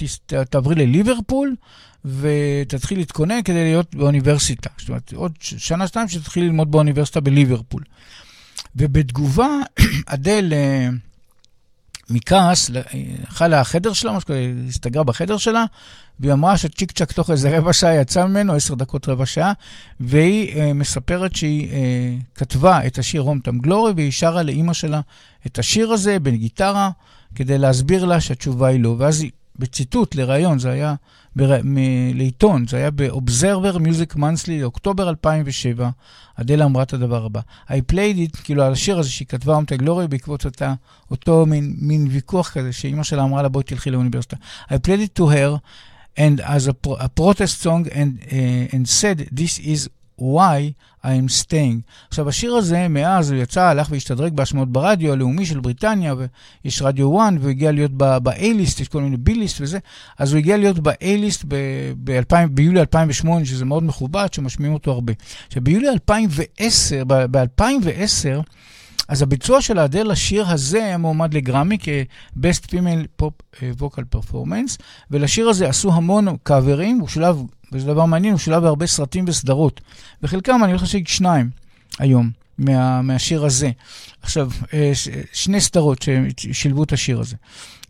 [0.51, 1.55] תעברי לליברפול,
[2.05, 4.71] ותתחיל להתכונן כדי להיות באוניברסיטה.
[4.79, 7.83] זאת אומרת, עוד שנה, שתיים שתתחיל ללמוד באוניברסיטה בליברפול.
[8.77, 9.49] ובתגובה,
[10.07, 10.89] אדל אה,
[12.11, 15.65] מכעס, הלכה לחדר שלה, משהו כזה, הסתגרה בחדר שלה,
[16.21, 19.53] והיא אמרה שצ'יק צ'אק תוך איזה רבע שעה יצא ממנו, עשר דקות רבע שעה,
[20.01, 21.75] והיא uh, מספרת שהיא uh,
[22.35, 25.01] כתבה את השיר הום טם גלורי, והיא שרה לאימא שלה
[25.47, 26.91] את השיר הזה בגיטרה,
[27.35, 28.97] כדי להסביר לה שהתשובה היא לא.
[28.99, 30.95] ואז היא, בציטוט לראיון, זה היה
[31.37, 31.59] בר...
[31.65, 35.91] מ- לעיתון, זה היה ב-Observer Music Monthly, אוקטובר 2007,
[36.37, 37.41] אדלה אמרה את הדבר הבא.
[37.69, 40.75] I played it, כאילו על השיר הזה שהיא כתבה אומתה גלורי בעקבות אותה,
[41.11, 44.37] אותו מין, מין ויכוח כזה, שאימא שלה אמרה לה בואי תלכי לאוניברסיטה.
[44.71, 45.57] I played it to her,
[46.19, 49.89] and as a, pro- a protest song, and, uh, and said, this is
[50.21, 50.73] why
[51.03, 51.81] I am staying.
[52.09, 56.15] עכשיו, השיר הזה, מאז הוא יצא, הלך והשתדרג בהשמעות ברדיו הלאומי של בריטניה,
[56.65, 59.79] ויש רדיו 1, והוא הגיע להיות ב-A-ליסט, יש כל מיני B-ליסט וזה,
[60.19, 61.45] אז הוא הגיע להיות ב-A-ליסט
[62.51, 65.13] ביולי 2008, שזה מאוד מכובד, שמשמיעים אותו הרבה.
[65.47, 68.43] עכשיו, ביולי 2010, ב-2010,
[69.09, 74.77] אז הביצוע של האדל לשיר הזה היה מועמד לגרמי כ-Best Female Pop Vocal Performance,
[75.11, 77.43] ולשיר הזה עשו המון קאברים, הוא שולב
[77.75, 79.81] וזה דבר מעניין, הוא שולב בהרבה סרטים וסדרות.
[80.23, 81.51] וחלקם אני הולך להשיג שניים
[81.99, 83.71] היום מה, מהשיר הזה.
[84.23, 86.05] עכשיו, אה, ש, שני סדרות
[86.37, 87.37] ששילבו את השיר הזה.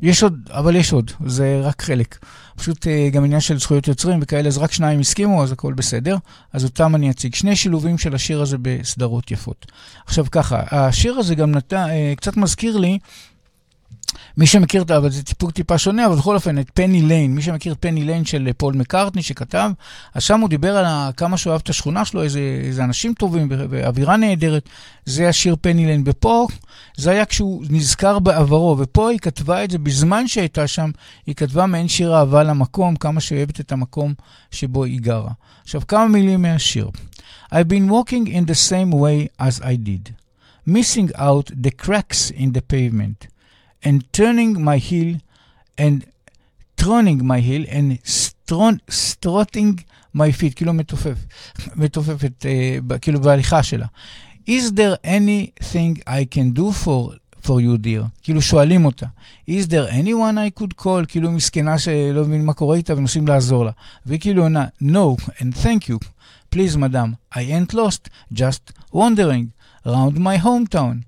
[0.01, 2.19] יש עוד, אבל יש עוד, זה רק חלק.
[2.57, 6.17] פשוט אה, גם עניין של זכויות יוצרים וכאלה, אז רק שניים הסכימו, אז הכל בסדר.
[6.53, 7.35] אז אותם אני אציג.
[7.35, 9.67] שני שילובים של השיר הזה בסדרות יפות.
[10.07, 12.99] עכשיו ככה, השיר הזה גם נתן, אה, קצת מזכיר לי
[14.37, 17.73] מי שמכיר, אבל זה טיפה טיפה שונה, אבל בכל אופן, את פני ליין, מי שמכיר
[17.73, 19.71] את פני ליין של פול מקארטני שכתב,
[20.15, 23.49] אז שם הוא דיבר על כמה שהוא אוהב את השכונה שלו, איזה, איזה אנשים טובים
[23.51, 24.69] ואווירה נהדרת.
[25.05, 26.03] זה השיר פני ליין.
[26.07, 26.47] ופה,
[26.97, 30.91] זה היה כשהוא נזכר בעברו, ופה היא כתבה את זה בזמן שהייתה שם,
[31.27, 34.15] היא כתבה מעין שיר אהבה למקום, כמה שהיא אוהבת את המקום
[34.51, 35.31] שבו היא גרה.
[35.63, 36.91] עכשיו, כמה מילים מהשיר.
[37.53, 40.15] I've been walking in the same way as I did,
[40.67, 43.34] missing out the cracks in the pavement.
[43.84, 45.16] and turning my heel
[45.78, 46.06] and
[46.78, 47.98] turning my heel and
[48.90, 51.18] strutting my feet, כאילו מתופף,
[51.76, 53.86] מתופפת, uh, כאילו בהליכה שלה.
[54.48, 58.08] Is there anything I can do for, for you, dear?
[58.24, 59.06] כאילו שואלים אותה.
[59.50, 61.06] Is there anyone I could call?
[61.08, 63.72] כאילו מסכנה שלא מבין מה קורה איתה ונוסעים לעזור לה.
[64.06, 65.98] והיא כאילו עונה, No, and thank you.
[66.56, 69.52] Please, madam, I ain't lost, just wandering
[69.86, 71.04] around my hometown.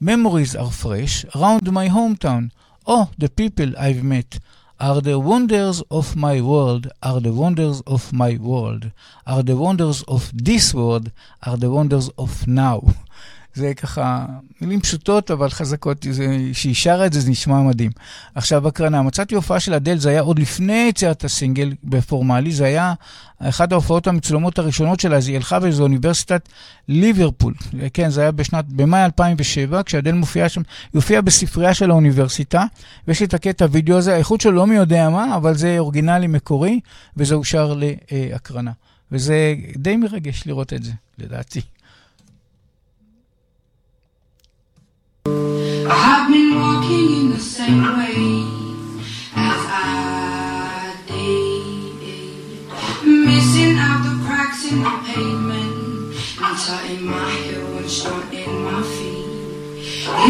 [0.00, 2.52] Memories are fresh round my hometown.
[2.86, 4.38] Oh, the people I've met
[4.78, 8.92] are the wonders of my world, are the wonders of my world,
[9.26, 11.10] are the wonders of this world,
[11.42, 12.94] are the wonders of now.
[13.58, 14.26] זה ככה
[14.60, 16.06] מילים פשוטות אבל חזקות,
[16.52, 17.90] כשהיא שרה את זה זה נשמע מדהים.
[18.34, 22.94] עכשיו הקרנה, מצאתי הופעה של אדל, זה היה עוד לפני יציאת הסינגל בפורמלי, זה היה
[23.38, 26.48] אחת ההופעות המצולמות הראשונות שלה, אז היא הלכה באיזו אוניברסיטת
[26.88, 27.54] ליברפול.
[27.94, 32.64] כן, זה היה בשנת, במאי 2007, כשאדל מופיעה שם, היא הופיעה בספרייה של האוניברסיטה,
[33.08, 36.26] ויש לי את הקטע הוידאו הזה, האיכות שלו לא מי יודע מה, אבל זה אורגינלי
[36.26, 36.80] מקורי,
[37.16, 37.74] וזה אושר
[38.12, 38.72] להקרנה.
[39.12, 41.60] וזה די מרגש לראות את זה, לדעתי.
[46.46, 48.16] Walking in the same way
[49.34, 51.98] as I did,
[53.26, 55.72] missing out the cracks in the pavement,
[56.44, 59.26] and tutting my heel and stunting my feet.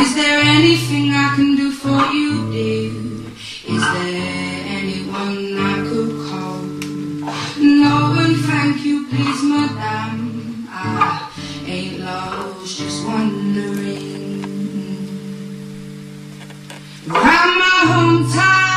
[0.02, 2.92] Is there anything I can do for you, dear?
[3.74, 6.60] Is there anyone I could call?
[7.84, 10.66] No, and thank you, please, madame.
[10.70, 11.30] I
[11.66, 12.47] ain't lost,
[17.38, 18.67] Around my hometown,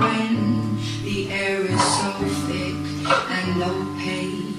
[0.00, 2.10] when the air is so
[2.48, 2.74] thick
[3.38, 4.56] and opaque.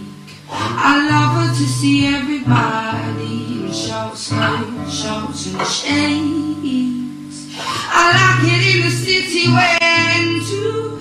[0.50, 7.56] I love her to see everybody in short skirts, shorts and shades.
[7.58, 11.00] I like it in the city when two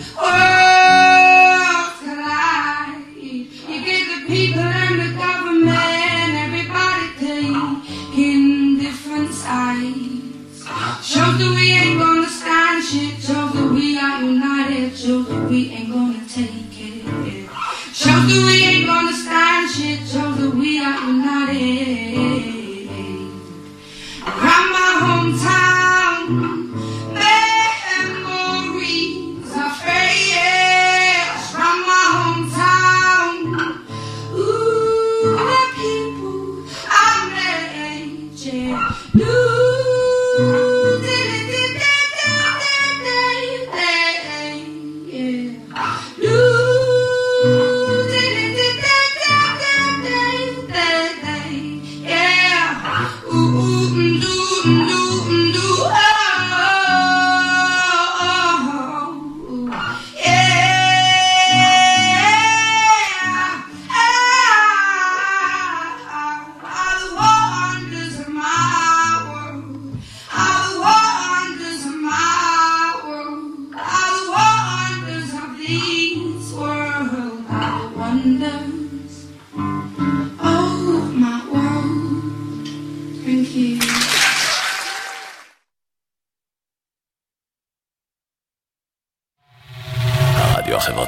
[15.50, 15.68] we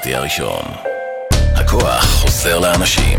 [0.02, 0.64] החברתי הראשון.
[1.30, 3.18] הכוח חוזר לאנשים.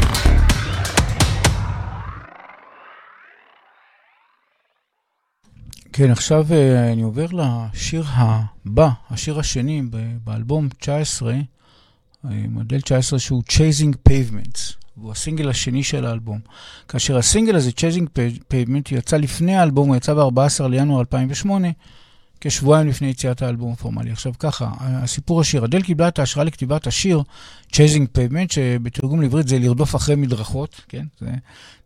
[5.94, 9.82] כן, עכשיו אה, אני עובר לשיר הבא, השיר השני
[10.24, 11.40] באלבום 19, אה,
[12.50, 14.74] מודל 19, שהוא Chasing Pavements.
[14.96, 16.40] הוא הסינגל השני של האלבום.
[16.88, 18.20] כאשר הסינגל הזה, Chasing
[18.54, 21.68] Pavement, יצא לפני האלבום, הוא יצא ב-14 לינואר 2008,
[22.44, 24.12] כשבועיים לפני יציאת האלבום הפורמלי.
[24.12, 27.24] עכשיו ככה, הסיפור השיר, אדל קיבלה את ההשראה לכתיבת השיר
[27.72, 31.06] Chasing Pavement, שבתרגום לעברית זה לרדוף אחרי מדרכות, כן?
[31.20, 31.32] זה,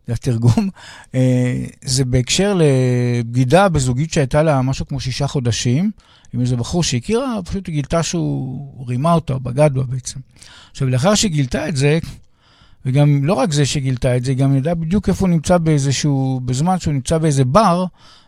[0.08, 0.70] זה התרגום.
[1.16, 5.92] אה, זה בהקשר לבגידה בזוגית שהייתה לה משהו כמו שישה חודשים,
[6.34, 10.20] עם איזה בחור שהכירה, פשוט היא גילתה שהוא רימה אותה, או בגד בה בעצם.
[10.72, 12.00] עכשיו, לאחר שהיא גילתה את זה,
[12.86, 16.42] וגם לא רק זה שגילתה את זה, היא גם ידעה בדיוק איפה הוא נמצא באיזשהו,
[16.46, 17.86] בזמן שהוא נמצא באיזה בר,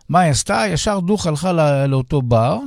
[0.10, 0.64] מה היא עשתה?
[0.68, 2.60] ישר דוך הלכה לא, לאותו בר,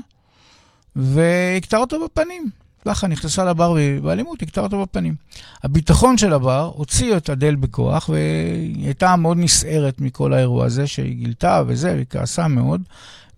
[0.97, 2.51] והכתה אותו בפנים.
[2.85, 5.15] ככה נכנסה לבר באלימות, הכתה אותו בפנים.
[5.63, 11.15] הביטחון של הבר הוציא את אדל בכוח, והיא הייתה מאוד נסערת מכל האירוע הזה שהיא
[11.15, 12.83] גילתה וזה, והיא כעסה מאוד,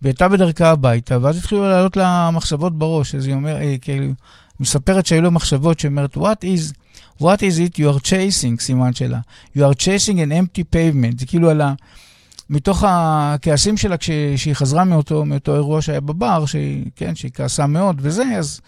[0.01, 4.13] והייתה בדרכה הביתה, ואז התחילו לעלות לה מחשבות בראש, אז היא אומרת, אה, כאילו,
[4.59, 6.73] מספרת שהיו לה מחשבות שאומרת, what is,
[7.21, 9.19] what is it you are chasing, סימן שלה.
[9.57, 11.73] You are chasing an empty pavement, זה כאילו על ה...
[12.49, 17.97] מתוך הכעסים שלה כשהיא חזרה מאותו, מאותו אירוע שהיה בבר, שהיא, כן, שהיא כעסה מאוד
[17.99, 18.61] וזה, אז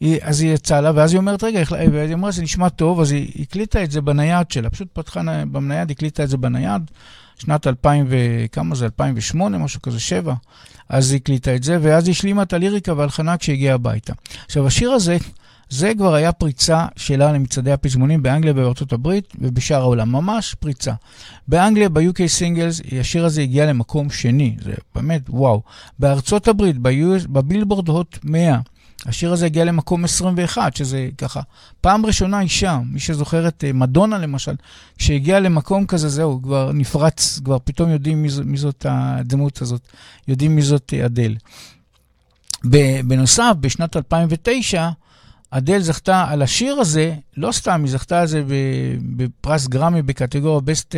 [0.00, 3.12] היא, אז היא יצאה לה, ואז היא אומרת, רגע, והיא אמרה, זה נשמע טוב, אז
[3.12, 6.82] היא הקליטה את זה בנייד שלה, פשוט פתחה בנייד, הקליטה את זה בנייד,
[7.38, 10.34] שנת 2000 וכמה זה, 2008, משהו כזה, 7.
[10.88, 14.12] אז היא הקליטה את זה, ואז היא השלימה את הליריקה והלחנה כשהגיעה הביתה.
[14.44, 15.16] עכשיו, השיר הזה,
[15.70, 20.92] זה כבר היה פריצה שלה למצעדי הפזמונים באנגליה ובארצות הברית ובשאר העולם, ממש פריצה.
[21.48, 25.62] באנגליה, ב-UK סינגלס, השיר הזה הגיע למקום שני, זה באמת וואו.
[25.98, 26.76] בארצות הברית,
[27.28, 28.60] בבילבורד הוט 100,
[29.06, 31.40] השיר הזה הגיע למקום 21, שזה ככה,
[31.80, 34.54] פעם ראשונה אישה, מי שזוכר את מדונה למשל,
[34.98, 39.80] כשהגיעה למקום כזה, זהו, כבר נפרץ, כבר פתאום יודעים מי, מי זאת הדמות הזאת,
[40.28, 41.36] יודעים מי זאת אדל.
[43.04, 44.90] בנוסף, בשנת 2009,
[45.50, 48.42] אדל זכתה על השיר הזה, לא סתם, היא זכתה על זה
[49.16, 50.92] בפרס גרמי בקטגוריה Best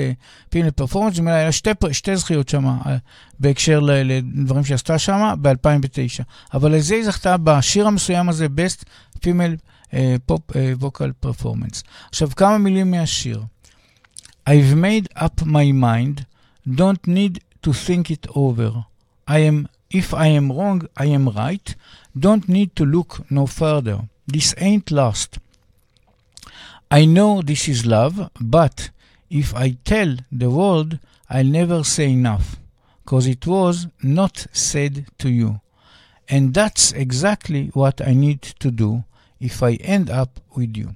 [0.54, 2.96] Female Performance, זאת אומרת, היה שתי, שתי זכיות שם אה,
[3.40, 6.22] בהקשר לדברים שעשתה שם ב-2009.
[6.54, 8.84] אבל לזה היא זכתה בשיר המסוים הזה, Best
[9.18, 9.56] Female
[9.90, 9.94] uh,
[10.30, 11.82] Pop Vocal Performance.
[12.08, 13.42] עכשיו, כמה מילים מהשיר.
[14.48, 16.24] I've made up my mind,
[16.68, 18.72] don't need to think it over.
[19.28, 21.74] I am, if I am wrong, I am right.
[22.18, 23.98] Don't need to look no further.
[24.26, 25.38] This ain't lost.
[26.90, 28.90] I know this is love, but
[29.30, 32.56] if I tell the world, I'll never say enough,
[33.06, 35.60] cause it was not said to you.
[36.28, 39.04] And that's exactly what I need to do
[39.40, 40.94] if I end up with you.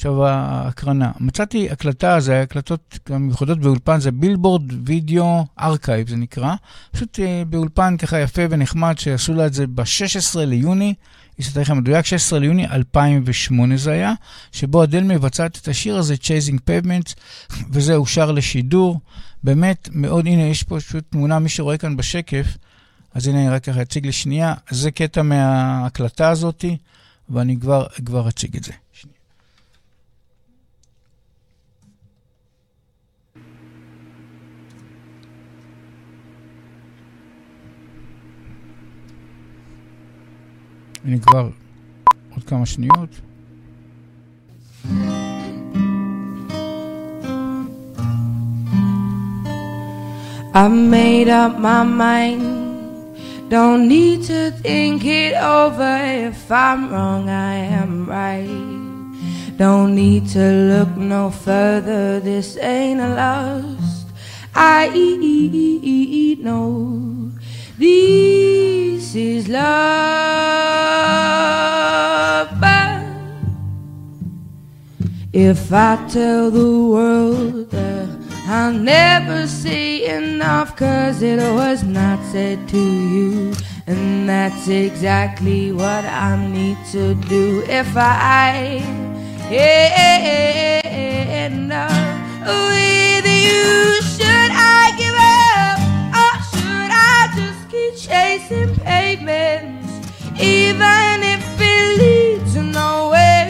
[0.00, 6.54] עכשיו ההקרנה, מצאתי הקלטה, זה היה הקלטות מיוחדות באולפן, זה בילבורד וידאו archive זה נקרא,
[6.92, 10.94] פשוט אה, באולפן ככה יפה ונחמד שעשו לה את זה ב-16 ליוני
[11.38, 14.12] יש את התאריך המדויק, 16 ליוני 2008 זה היה,
[14.52, 17.14] שבו אדל מבצעת את השיר הזה, Chasing Pavements,
[17.70, 19.00] וזה אושר לשידור.
[19.42, 22.46] באמת מאוד, הנה, יש פה פשוט תמונה, מי שרואה כאן בשקף,
[23.14, 26.76] אז הנה אני רק ככה אציג לשנייה, זה קטע מההקלטה הזאתי,
[27.28, 28.72] ואני כבר, כבר אציג את זה.
[41.05, 41.49] הנה כבר
[42.33, 43.21] עוד כמה שניות.
[50.53, 52.45] I made up my mind.
[53.49, 55.93] Don't need to think it over.
[56.29, 58.47] If I'm wrong, I am right.
[59.57, 62.21] Don't need to look no further.
[62.21, 64.07] This ain't a lost.
[64.55, 64.87] I
[66.45, 67.31] know
[67.80, 69.58] this is love.
[72.60, 73.02] But
[75.32, 78.08] if I tell the world that
[78.46, 83.54] I'll never say enough, cause it was not said to you.
[83.86, 88.82] And that's exactly what I need to do if I
[89.50, 91.90] end up
[92.46, 94.02] with you.
[94.02, 95.09] Should I give
[98.50, 99.88] chasing pavements,
[100.40, 103.48] even if it leads nowhere?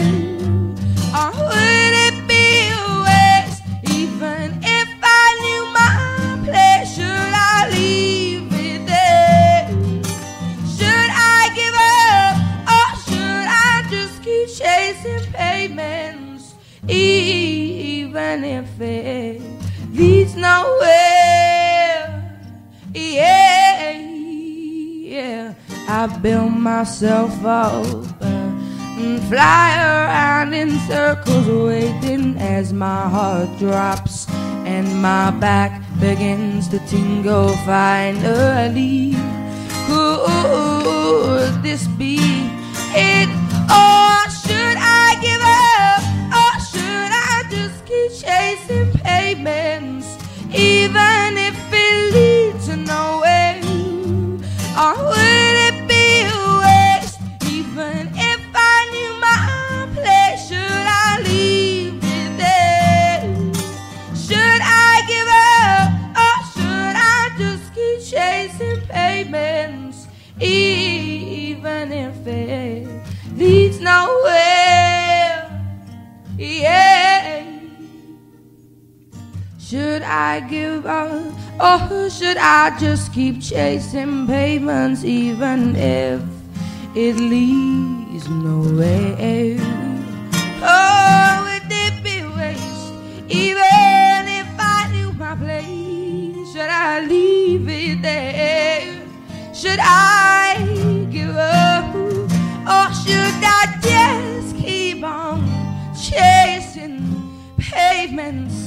[1.16, 2.74] Or would it be a
[3.06, 5.92] waste, even if I knew my
[6.44, 6.94] place?
[6.94, 9.68] Should I leave it there?
[10.76, 12.36] Should I give up
[12.76, 16.54] or should I just keep chasing pavements,
[16.88, 19.40] even if it
[19.92, 21.19] leads nowhere?
[26.00, 34.26] I build myself up and fly around in circles, waiting as my heart drops
[34.64, 37.54] and my back begins to tingle.
[37.66, 39.12] Finally,
[39.86, 42.09] could this be
[80.12, 81.22] I give up,
[81.60, 86.20] or should I just keep chasing pavements, even if
[86.96, 89.56] it leads nowhere?
[90.62, 92.92] Oh, would it be waste,
[93.28, 96.52] even if I knew my place?
[96.52, 99.06] Should I leave it there?
[99.54, 105.46] Should I give up, or should I just keep on
[105.94, 108.59] chasing pavements?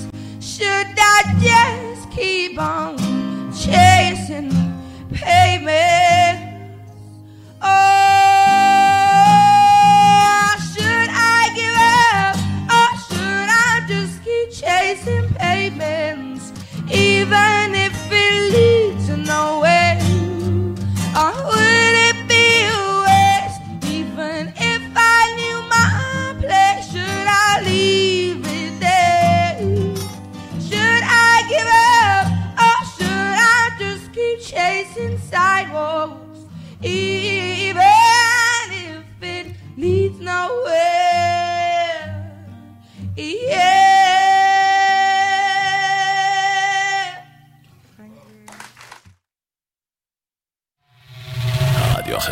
[1.15, 2.97] I just keep on
[3.53, 4.49] chasing
[5.11, 6.41] pavements?
[7.61, 7.75] Oh,
[10.73, 11.77] should I give
[12.17, 12.35] up
[12.77, 16.51] or should I just keep chasing pavements,
[16.91, 17.62] even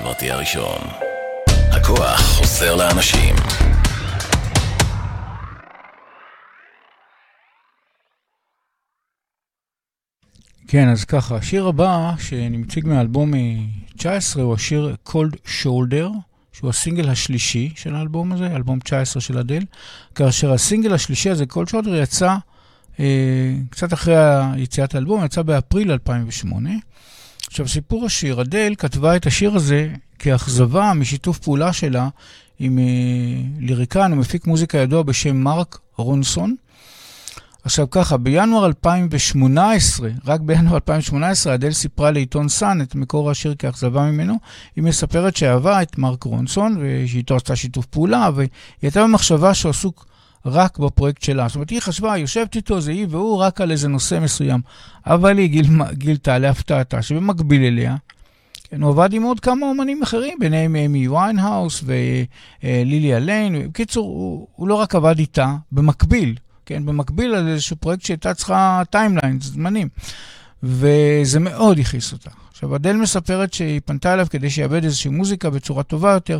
[0.01, 0.81] החברתי הראשון.
[1.47, 3.35] הכוח חוזר לאנשים.
[10.67, 13.31] כן, אז ככה, השיר הבא שנמציג מהאלבום
[13.97, 16.09] 19 הוא השיר Cold Shoulder,
[16.51, 19.63] שהוא הסינגל השלישי של האלבום הזה, אלבום 19 של אדל,
[20.15, 22.35] כאשר הסינגל השלישי הזה, Cold Shoulder, יצא
[22.99, 24.15] אה, קצת אחרי
[24.57, 26.69] יציאת האלבום, יצא באפריל 2008.
[27.51, 29.89] עכשיו, סיפור השיר, אדל כתבה את השיר הזה
[30.19, 32.09] כאכזבה משיתוף פעולה שלה
[32.59, 32.83] עם אה,
[33.59, 36.55] ליריקן ומפיק מוזיקה ידוע בשם מרק רונסון.
[37.63, 44.11] עכשיו ככה, בינואר 2018, רק בינואר 2018, אדל סיפרה לעיתון סאן את מקור השיר כאכזבה
[44.11, 44.35] ממנו.
[44.75, 48.49] היא מספרת שאהבה את מרק רונסון, ושאיתו עשתה שיתוף פעולה, והיא
[48.81, 50.05] הייתה במחשבה שהוא עסוק
[50.45, 51.47] רק בפרויקט שלה.
[51.47, 54.61] זאת אומרת, היא חשבה, יושבת איתו, זה היא והוא, רק על איזה נושא מסוים.
[55.05, 57.95] אבל היא גיל, גילתה להפתעתה שבמקביל אליה,
[58.63, 63.67] כן, הוא עבד עם עוד כמה אומנים אחרים, ביניהם אמי ויינהאוס ולילי אליין.
[63.67, 66.35] בקיצור, הוא, הוא לא רק עבד איתה, במקביל.
[66.65, 69.89] כן, במקביל על איזשהו פרויקט שהייתה צריכה timeline, זמנים.
[70.63, 72.29] וזה מאוד הכעיס אותה.
[72.51, 76.39] עכשיו, אדל מספרת שהיא פנתה אליו כדי שיעבד איזושהי מוזיקה בצורה טובה יותר.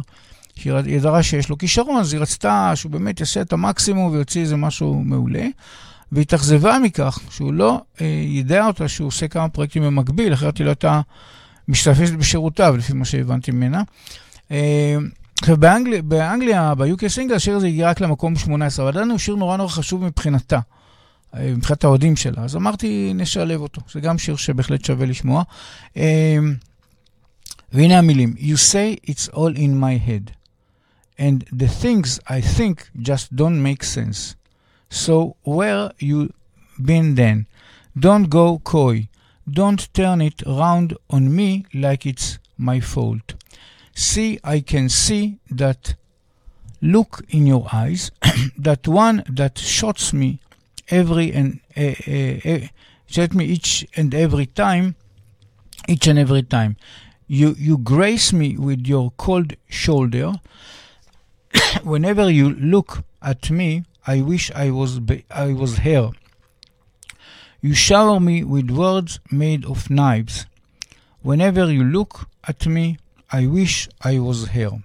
[0.55, 4.55] שהיא ידעה שיש לו כישרון, אז היא רצתה שהוא באמת יעשה את המקסימום ויוציא איזה
[4.55, 5.47] משהו מעולה.
[6.11, 10.69] והתאכזבה מכך שהוא לא אה, ידע אותה שהוא עושה כמה פרויקטים במקביל, אחרת היא לא
[10.69, 11.01] הייתה
[11.67, 13.81] משתתפת בשירותיו, לפי מה שהבנתי ממנה.
[14.51, 14.95] אה,
[15.41, 19.35] עכשיו, באנגליה, באנגליה ב-UK סינגל, השיר הזה הגיע רק למקום 18, אבל עדיין הוא שיר
[19.35, 20.59] נורא נורא חשוב מבחינתה,
[21.35, 22.43] אה, מבחינת האוהדים שלה.
[22.43, 23.81] אז אמרתי, נשלב אותו.
[23.91, 25.43] זה גם שיר שבהחלט שווה לשמוע.
[25.97, 26.37] אה,
[27.73, 30.31] והנה המילים, You say it's all in my head,
[31.21, 34.35] and the things I think just don't make sense.
[34.89, 36.33] So where you
[36.83, 37.45] been then?
[37.97, 39.07] Don't go coy.
[39.47, 43.35] Don't turn it round on me like it's my fault.
[43.93, 45.93] See, I can see that
[46.81, 48.09] look in your eyes,
[48.57, 50.39] that one that shoots me
[50.89, 52.67] every and uh, uh, uh,
[53.05, 54.95] shot me each and every time,
[55.87, 56.77] each and every time.
[57.27, 60.33] You you grace me with your cold shoulder.
[61.83, 66.09] Whenever you look at me, I wish I was be- I was here.
[67.63, 70.35] You shower me with words made of knives.
[71.23, 72.13] Whenever you look
[72.49, 72.85] at me,
[73.31, 74.77] I wish I was here.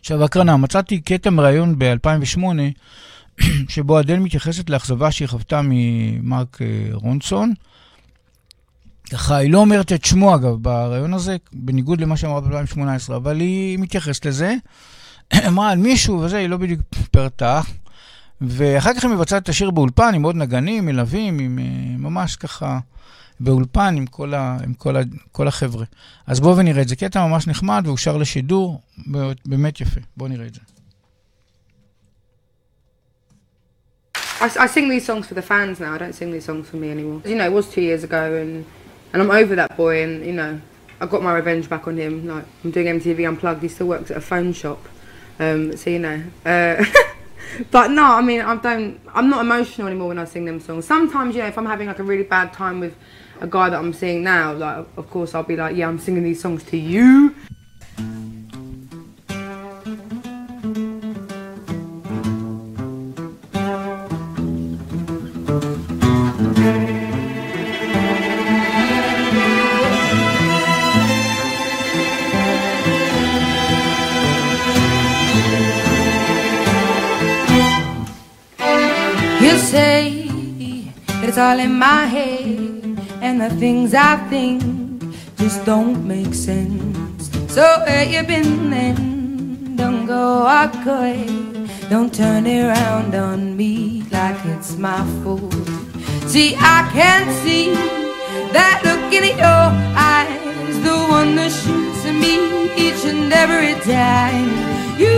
[0.00, 2.44] עכשיו הקרנה, מצאתי קטע מראיון ב-2008
[3.68, 6.58] שבו אדל מתייחסת לאכזבה שהיא חוותה ממרק
[6.92, 7.54] רונסון.
[9.10, 13.78] ככה, היא לא אומרת את שמו אגב בראיון הזה, בניגוד למה שאמרה ב-2018, אבל היא
[13.78, 14.54] מתייחסת לזה.
[15.46, 17.60] אמרה על מישהו וזה, היא לא בדיוק פרטה.
[18.40, 21.58] ואחר כך היא מבצעת את השיר באולפן עם עוד נגנים, מלווים, עם
[21.98, 22.78] ממש ככה
[23.40, 25.00] באולפן עם כל, ה, עם כל, ה,
[25.32, 25.84] כל החבר'ה.
[26.26, 26.96] אז בואו ונראה את זה.
[26.96, 28.80] קטע ממש נחמד והוא שר לשידור,
[29.44, 30.00] באמת יפה.
[30.16, 30.60] בואו נראה את זה.
[34.40, 35.92] I, I sing these songs for the fans now.
[35.92, 37.20] I don't sing these songs for me anymore.
[37.26, 38.64] You know, it was two years ago, and
[39.12, 39.94] and I'm over that boy.
[40.04, 40.52] And you know,
[41.02, 42.14] I got my revenge back on him.
[42.26, 43.62] Like I'm doing MTV Unplugged.
[43.66, 44.80] He still works at a phone shop.
[45.40, 46.22] Um, so you know.
[46.44, 46.84] Uh,
[47.70, 49.00] but no, I mean, I don't.
[49.12, 50.84] I'm not emotional anymore when I sing them songs.
[50.84, 52.94] Sometimes, you know, if I'm having like a really bad time with
[53.40, 56.22] a guy that I'm seeing now, like of course I'll be like, yeah, I'm singing
[56.22, 57.34] these songs to you.
[57.48, 57.49] You
[81.40, 84.62] all in my head, and the things I think
[85.36, 87.30] just don't make sense.
[87.48, 89.74] So where you been then?
[89.76, 91.26] Don't go away.
[91.88, 95.52] Don't turn around on me like it's my fault.
[96.32, 97.72] See, I can't see
[98.56, 99.66] that look in your
[100.12, 102.34] eyes, the one that shoots at me
[102.84, 104.50] each and every time.
[105.02, 105.16] You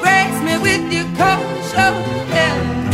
[0.00, 2.93] breaks me with your cold shoulder.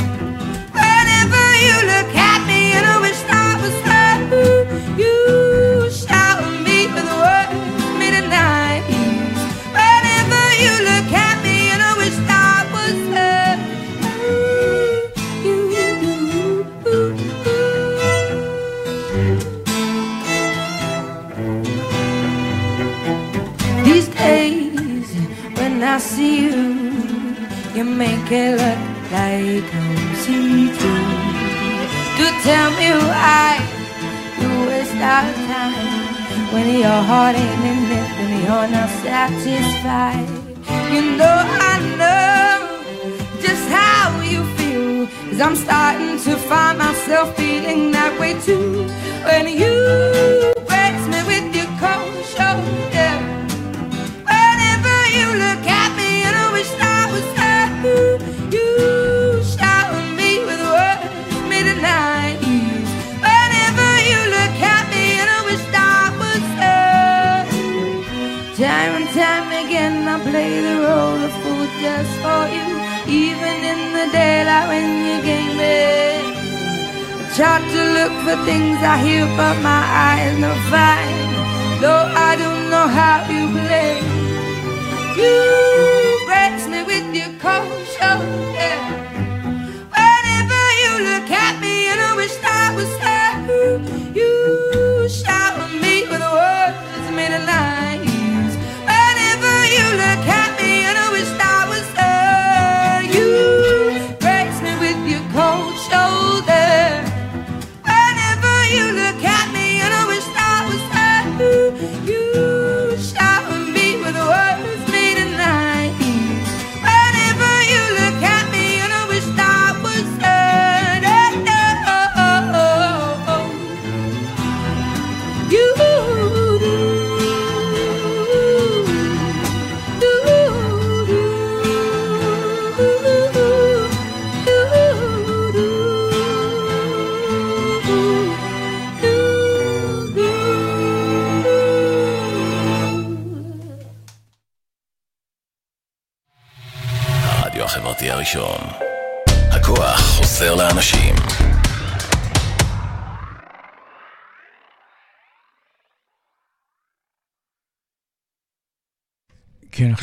[27.80, 31.12] You make it look like I'm see-through.
[32.18, 33.56] To tell me why
[34.38, 40.28] you waste our time when your heart ain't in it, when you're not satisfied.
[40.92, 41.38] You know
[41.72, 42.52] I know
[43.40, 48.84] just how you feel, cause I'm starting to find myself feeling that way too.
[49.24, 52.79] When you breaks me with your cold shoulder,
[70.40, 72.68] play the role of fool just for you.
[73.24, 75.78] Even in the daylight when you gave me.
[77.20, 81.16] I try to look for things I hear, but my eyes don't find.
[81.82, 83.94] Though I don't know how you play.
[85.20, 85.38] You
[86.28, 89.09] breaks me with your cold shoulder.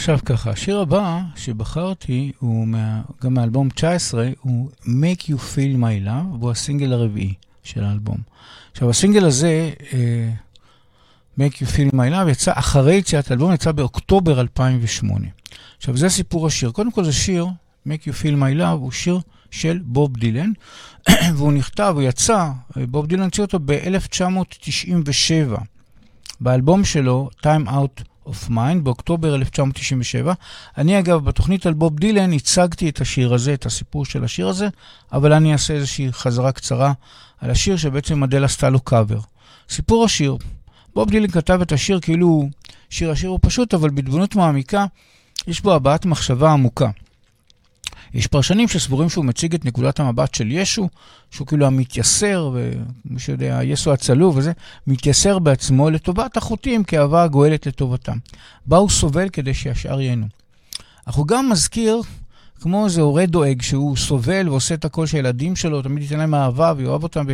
[0.10, 6.08] עכשיו ככה, השיר הבא שבחרתי הוא מה, גם מאלבום 19, הוא Make You Feel My
[6.08, 7.34] Love, והוא הסינגל הרביעי
[7.64, 8.18] של האלבום.
[8.72, 10.30] עכשיו, הסינגל הזה, אה,
[11.40, 15.28] Make You Feel My Love, יצא אחרי יציאת האלבום, יצא באוקטובר 2008.
[15.78, 16.72] עכשיו, זה סיפור השיר.
[16.72, 17.48] קודם כל זה שיר,
[17.88, 19.20] Make You Feel My Love, הוא שיר
[19.52, 20.52] של בוב דילן,
[21.36, 25.62] והוא נכתב, הוא יצא, בוב דילן הוציא אותו ב-1997,
[26.42, 30.34] באלבום שלו, Time Out of Mind, באוקטובר 1997.
[30.78, 34.68] אני אגב, בתוכנית על בוב דילן הצגתי את השיר הזה, את הסיפור של השיר הזה,
[35.14, 36.94] אבל אני אעשה איזושהי חזרה קצרה
[37.42, 39.20] על השיר שבעצם אדל עשתה לו קאבר.
[39.70, 40.38] סיפור השיר,
[40.96, 42.50] בוב דילן כתב את השיר כאילו
[42.90, 44.86] שיר השיר הוא פשוט, אבל בדבנות מעמיקה
[45.48, 46.90] יש בו הבעת מחשבה עמוקה.
[48.14, 50.90] יש פרשנים שסבורים שהוא מציג את נקודת המבט של ישו,
[51.32, 54.52] שהוא כאילו המתייסר, ומי שיודע, יסו הצלוב וזה,
[54.88, 58.18] מתייסר בעצמו לטובת החוטאים כאהבה הגואלת לטובתם.
[58.66, 60.28] בה הוא סובל כדי שהשאר ייהנו.
[61.06, 62.02] אך הוא גם מזכיר,
[62.62, 66.74] כמו איזה הורה דואג, שהוא סובל ועושה את הכל שהילדים שלו, תמיד ייתן להם אהבה
[66.78, 67.26] ויאהב אותם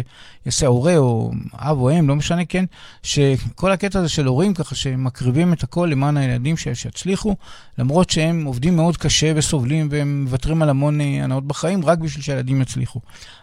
[0.45, 2.65] ויעשה הורה או אב או אם, לא משנה, כן,
[3.03, 7.35] שכל הקטע הזה של הורים ככה שמקריבים את הכל למען הילדים שיצליחו,
[7.77, 12.61] למרות שהם עובדים מאוד קשה וסובלים והם מוותרים על המון הנאות בחיים רק בשביל שהילדים
[12.61, 12.99] יצליחו.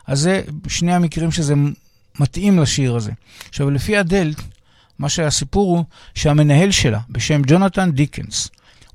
[0.06, 1.54] אז זה שני המקרים שזה
[2.20, 3.12] מתאים לשיר הזה.
[3.48, 4.32] עכשיו, לפי אדל,
[4.98, 8.48] מה שהסיפור הוא שהמנהל שלה, בשם ג'ונתן דיקנס,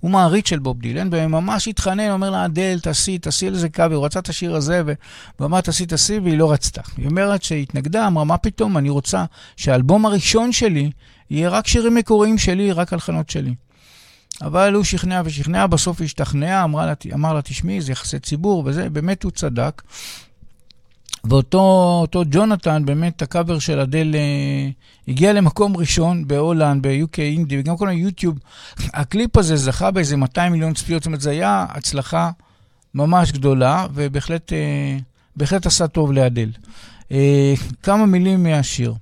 [0.05, 4.05] הוא מעריץ של בוב דילן, וממש התחנן, אומר לה, אדל, תעשי, תעשי לזה קאבר, הוא
[4.05, 6.81] רצה את השיר הזה, והוא אמר, תעשי, תעשי, והיא לא רצתה.
[6.97, 9.25] היא אומרת שהיא התנגדה, אמרה, מה פתאום, אני רוצה
[9.57, 10.91] שהאלבום הראשון שלי
[11.29, 13.55] יהיה רק שירים מקוריים שלי, רק הלחנות שלי.
[14.41, 18.89] אבל הוא שכנע ושכנע, בסוף היא השתכנעה, אמר אמר לה, תשמעי, זה יחסי ציבור וזה,
[18.89, 19.81] באמת הוא צדק.
[21.29, 24.69] ואותו ג'ונתן, באמת הקאבר של אדל אה,
[25.07, 28.39] הגיע למקום ראשון בהולנד, ב- UK Indie, וגם כל היוטיוב.
[28.77, 32.31] הקליפ הזה זכה באיזה 200 מיליון צפיות, זאת אומרת, זו הייתה הצלחה
[32.93, 36.49] ממש גדולה, ובהחלט אה, עשה טוב לאדל.
[37.11, 37.53] אה,
[37.83, 38.93] כמה מילים מהשיר,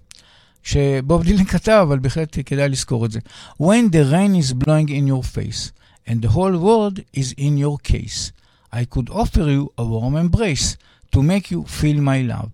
[0.64, 3.20] שבוב דילן כתב, אבל בהחלט כדאי לזכור את זה.
[3.62, 5.72] When the rain is blowing in your face,
[6.08, 8.32] and the whole world is on your case,
[8.74, 10.78] I could offer you a warm embrace.
[11.14, 12.52] To make you feel my love.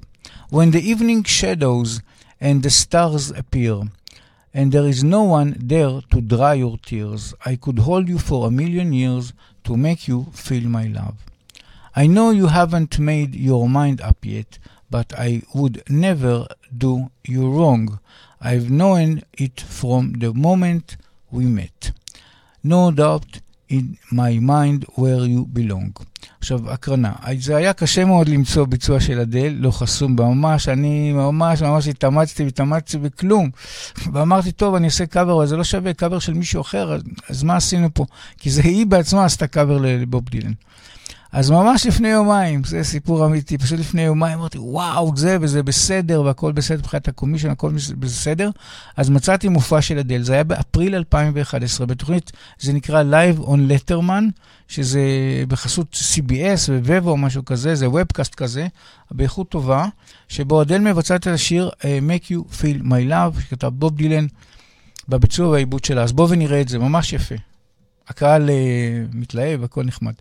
[0.50, 2.02] When the evening shadows
[2.40, 3.82] and the stars appear,
[4.54, 8.48] and there is no one there to dry your tears, I could hold you for
[8.48, 9.34] a million years
[9.64, 11.16] to make you feel my love.
[11.96, 17.50] I know you haven't made your mind up yet, but I would never do you
[17.50, 18.00] wrong.
[18.42, 20.98] I've known it from the moment
[21.32, 21.92] we met.
[22.64, 25.96] No doubt in my mind where you belong.
[26.40, 27.14] עכשיו, הקרנה.
[27.40, 32.44] זה היה קשה מאוד למצוא ביצוע של אדל, לא חסום ממש, אני ממש ממש התאמצתי
[32.44, 33.50] והתאמצתי בכלום.
[34.14, 37.44] ואמרתי, טוב, אני אעשה קאבר, אבל זה לא שווה קאבר של מישהו אחר, אז, אז
[37.44, 38.06] מה עשינו פה?
[38.38, 40.52] כי זה היא בעצמה עשתה קאבר לבוב דילן.
[41.32, 46.22] אז ממש לפני יומיים, זה סיפור אמיתי, פשוט לפני יומיים אמרתי, וואו, זה וזה בסדר,
[46.22, 48.50] והכל בסדר מבחינת הקומישן, הכל בסדר.
[48.98, 54.24] אז מצאתי מופע של אדל, זה היה באפריל 2011, בתוכנית, זה נקרא Live on Letterman,
[54.68, 55.02] שזה
[55.48, 58.68] בחסות CBS ווובו או משהו כזה, זה ובקאסט כזה,
[59.12, 59.86] באיכות טובה,
[60.28, 64.28] שבו אדל מבצעת את השיר uh, Make You Feel My Love, שכתב בוב דילן,
[65.10, 66.04] בביצוע והעיבוד שלה.
[66.04, 67.36] אז בואו ונראה את זה, ממש יפה.
[68.08, 68.52] הקהל uh,
[69.18, 70.14] מתלהב, הכל נחמד.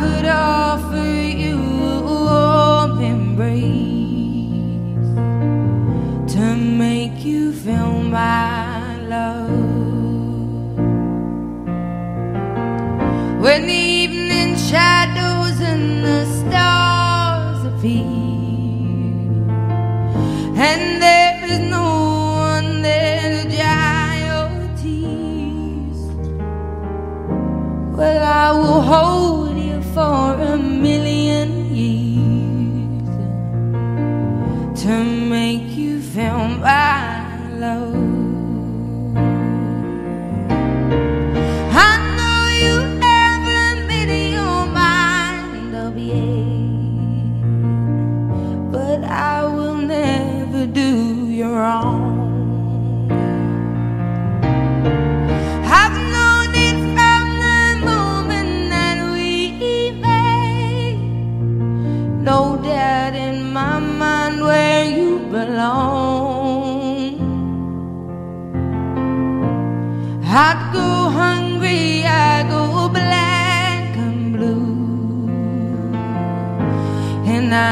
[0.00, 0.59] could I?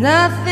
[0.00, 0.49] nothing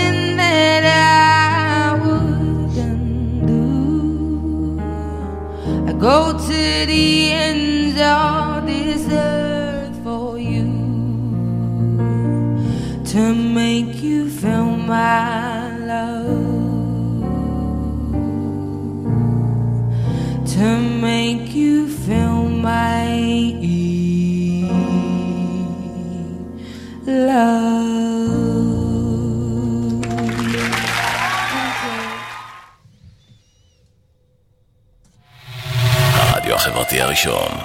[37.27, 37.59] הראשון.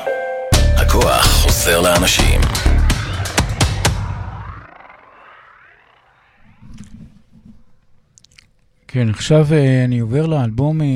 [0.78, 2.41] הכוח חוזר לאנשים.
[8.88, 10.88] כן, עכשיו אה, אני עובר לאלבום אה,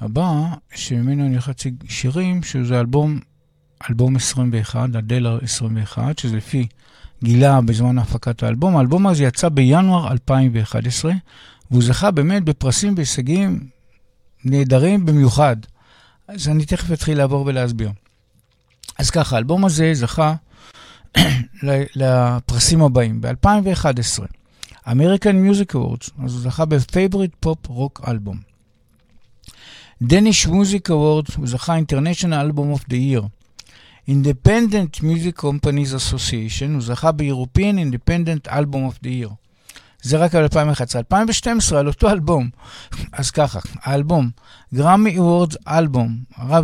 [0.00, 0.32] הבא,
[0.74, 3.20] שממנו אני הולך להציג שירים, שזה אלבום,
[3.90, 6.66] אלבום 21, הדלר 21, שזה לפי
[7.24, 8.76] גילה בזמן הפקת האלבום.
[8.76, 11.12] האלבום הזה יצא בינואר 2011,
[11.70, 13.60] והוא זכה באמת בפרסים והישגים
[14.44, 15.56] נהדרים במיוחד.
[16.28, 17.90] אז אני תכף אתחיל לעבור ולהסביר.
[18.98, 20.34] אז ככה, האלבום הזה זכה
[21.96, 23.20] לפרסים הבאים.
[23.20, 24.22] ב-2011,
[24.86, 28.36] American Music Awards, אז הוא זכה ב-Favorite Pop Rock Album.
[30.02, 33.26] דניש Music Awards, הוא זכה International Album of the Year.
[34.10, 39.45] Independent Music Companies Association, הוא זכה ב-European Independent Album of the Year.
[40.06, 40.98] זה רק על 2011.
[41.00, 42.50] 2012, על אותו אלבום.
[43.12, 44.30] אז ככה, האלבום,
[44.74, 46.18] Grammy Awards Album,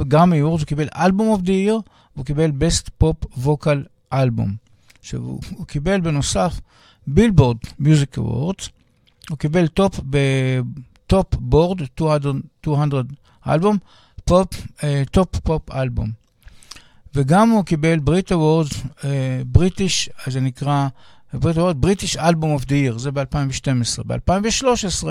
[0.08, 1.80] Grammy Awards, הוא קיבל Album of the Year,
[2.16, 4.54] והוא קיבל Best Pop Vocal Album.
[5.00, 6.60] עכשיו, הוא, הוא קיבל בנוסף
[7.06, 8.68] Billboard Music Awards,
[9.30, 11.80] הוא קיבל Top ב-Top Board
[12.66, 13.02] 200
[13.48, 13.76] Album,
[14.24, 14.48] Pop,
[15.10, 16.10] Top Pop Album.
[17.14, 18.82] וגם הוא קיבל Brit Awards,
[19.46, 20.88] British, זה נקרא
[21.76, 24.02] British Album of the זה ב-2012.
[24.06, 25.06] ב-2013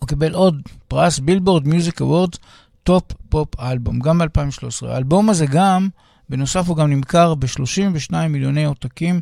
[0.00, 2.38] הוא קיבל עוד פרס Billboard Music Awards,
[2.82, 4.86] Top Pop Album, גם ב-2013.
[4.86, 5.88] האלבום הזה גם,
[6.28, 9.20] בנוסף הוא גם נמכר ב-32 מיליוני עותקים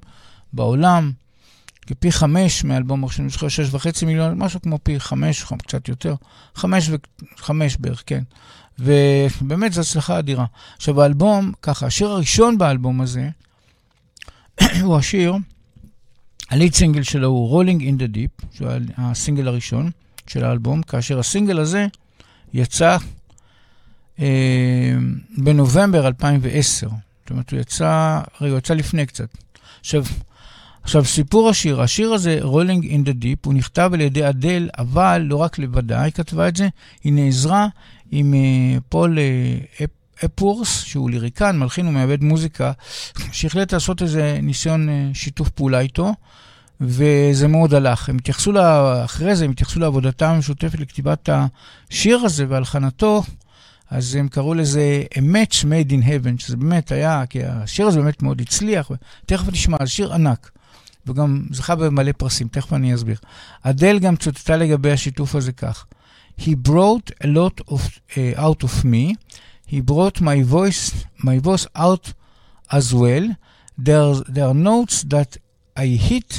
[0.53, 1.13] בעולם,
[1.87, 6.15] כפי חמש מאלבום הראשון, זוכר שש וחצי מיליון, משהו כמו פי חמש, קצת יותר,
[6.55, 6.91] חמש
[7.39, 8.23] וחמש בערך, כן.
[8.79, 10.45] ובאמת זו הצלחה אדירה.
[10.77, 13.29] עכשיו, האלבום, ככה, השיר הראשון באלבום הזה,
[14.83, 15.35] הוא השיר,
[16.51, 19.91] הליד סינגל שלו הוא Rolling in the Deep, שהוא הסינגל הראשון
[20.27, 21.87] של האלבום, כאשר הסינגל הזה
[22.55, 22.97] יצא
[24.21, 24.97] אה,
[25.39, 26.89] בנובמבר 2010.
[26.89, 29.29] זאת אומרת, הוא יצא, רגע, הוא יצא לפני קצת.
[29.81, 30.05] עכשיו,
[30.83, 35.23] עכשיו, סיפור השיר, השיר הזה, Rolling in the Deep, הוא נכתב על ידי אדל, אבל
[35.27, 36.69] לא רק לבדה היא כתבה את זה,
[37.05, 37.67] היא נעזרה
[38.11, 39.91] עם uh, פול uh, אפ,
[40.25, 42.73] אפורס, שהוא ליריקן, מלחין ומעבד מוזיקה,
[43.33, 46.15] שהחליט לעשות איזה ניסיון uh, שיתוף פעולה איתו,
[46.81, 48.09] וזה מאוד הלך.
[48.09, 51.29] הם התייחסו, לה, אחרי זה, הם התייחסו לעבודתם המשותפת לכתיבת
[51.91, 53.23] השיר הזה והלחנתו.
[53.91, 58.01] אז הם קראו לזה A Match Made in Heaven, שזה באמת היה, כי השיר הזה
[58.01, 60.51] באמת מאוד הצליח, ותכף נשמע, זה שיר ענק,
[61.07, 63.17] וגם זכה במלא פרסים, תכף אני אסביר.
[63.63, 65.87] אדל גם צוטטה לגבי השיתוף הזה כך:
[66.41, 69.15] He brought a lot of, uh, out of me,
[69.73, 70.85] he brought my voice,
[71.31, 72.05] my voice out
[72.79, 73.27] as well.
[73.87, 75.31] There, there are notes that
[75.77, 76.31] I hit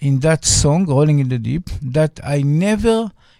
[0.00, 1.66] in that song, Rolling in the Deep,
[1.96, 2.96] that I never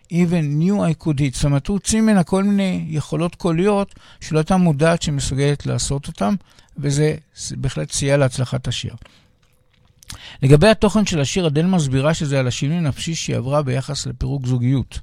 [0.09, 1.35] even knew I could hit.
[1.35, 6.09] זאת אומרת, הוא הוציא ממנה כל מיני יכולות קוליות שלא הייתה מודעת שהיא מסוגלת לעשות
[6.09, 6.35] אותן,
[6.79, 7.15] וזה
[7.57, 8.95] בהחלט סייע להצלחת השיר.
[10.43, 14.99] לגבי התוכן של השיר, אדל מסבירה שזה על השינוי הנפשי שהיא עברה ביחס לפירוק זוגיות.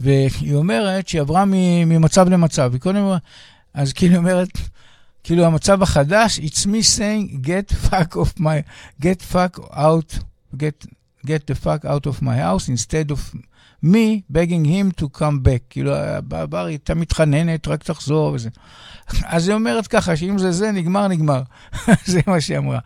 [0.00, 2.72] והיא אומרת שהיא עברה ממצב למצב.
[2.72, 3.04] היא קודם,
[3.74, 4.48] אז כאילו היא אומרת,
[5.24, 8.62] כאילו המצב החדש, it's me saying, get fuck of my,
[9.02, 10.18] get fuck out,
[10.56, 10.86] get,
[11.26, 13.34] get the fuck out of my house instead of
[13.84, 15.62] me begging him to come back.
[15.70, 15.92] כאילו,
[16.24, 18.48] בעבר היא הייתה מתחננת, רק תחזור וזה.
[19.24, 21.42] אז היא אומרת ככה, שאם זה זה, נגמר, נגמר.
[22.06, 22.78] זה מה שהיא אמרה.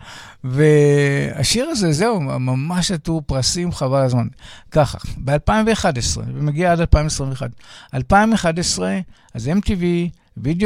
[0.45, 4.27] והשיר הזה, זהו, ממש עטור פרסים, חבל הזמן.
[4.71, 7.51] ככה, ב-2011, ומגיע עד 2021.
[7.95, 8.99] 2011,
[9.35, 9.85] אז MTV,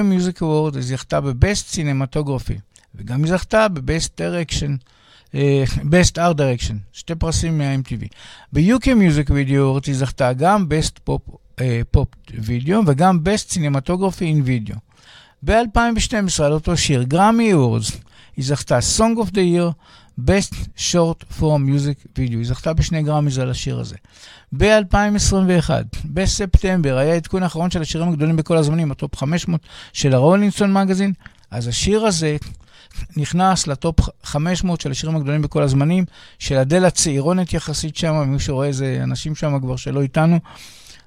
[0.03, 2.59] Music Award, אז היא זכתה ב Best Cinematography,
[2.95, 4.77] וגם היא זכתה ב Best Direction.
[5.35, 8.07] Best Art Direction, שתי פרסים מה-MTV.
[8.53, 11.61] ב-UK Music Video היא זכתה גם Best Pop, uh,
[11.97, 14.77] Pop Video וגם Best Cinematography in Video.
[15.43, 17.91] ב-2012 על אותו שיר, Grammy Awards,
[18.37, 19.73] היא זכתה Song of the Year,
[20.21, 22.37] Best Short Form Music Video.
[22.37, 23.97] היא זכתה בשני Grammys על השיר הזה.
[24.57, 25.71] ב-2021,
[26.05, 29.61] בספטמבר, היה עדכון האחרון של השירים הגדולים בכל הזמנים, ה Top 500
[29.93, 31.13] של ה Rolling Stone Magazine.
[31.51, 32.37] אז השיר הזה
[33.17, 36.05] נכנס ל Top 500 של השירים הגדולים בכל הזמנים,
[36.39, 40.39] של אדל הצעירונת יחסית שם, מי שרואה איזה אנשים שם כבר שלא איתנו,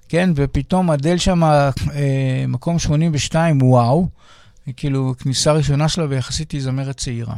[0.09, 1.69] כן, ופתאום אדל שם אה,
[2.47, 4.07] מקום 82, וואו,
[4.77, 7.35] כאילו כניסה ראשונה שלה ויחסית היא זמרת צעירה.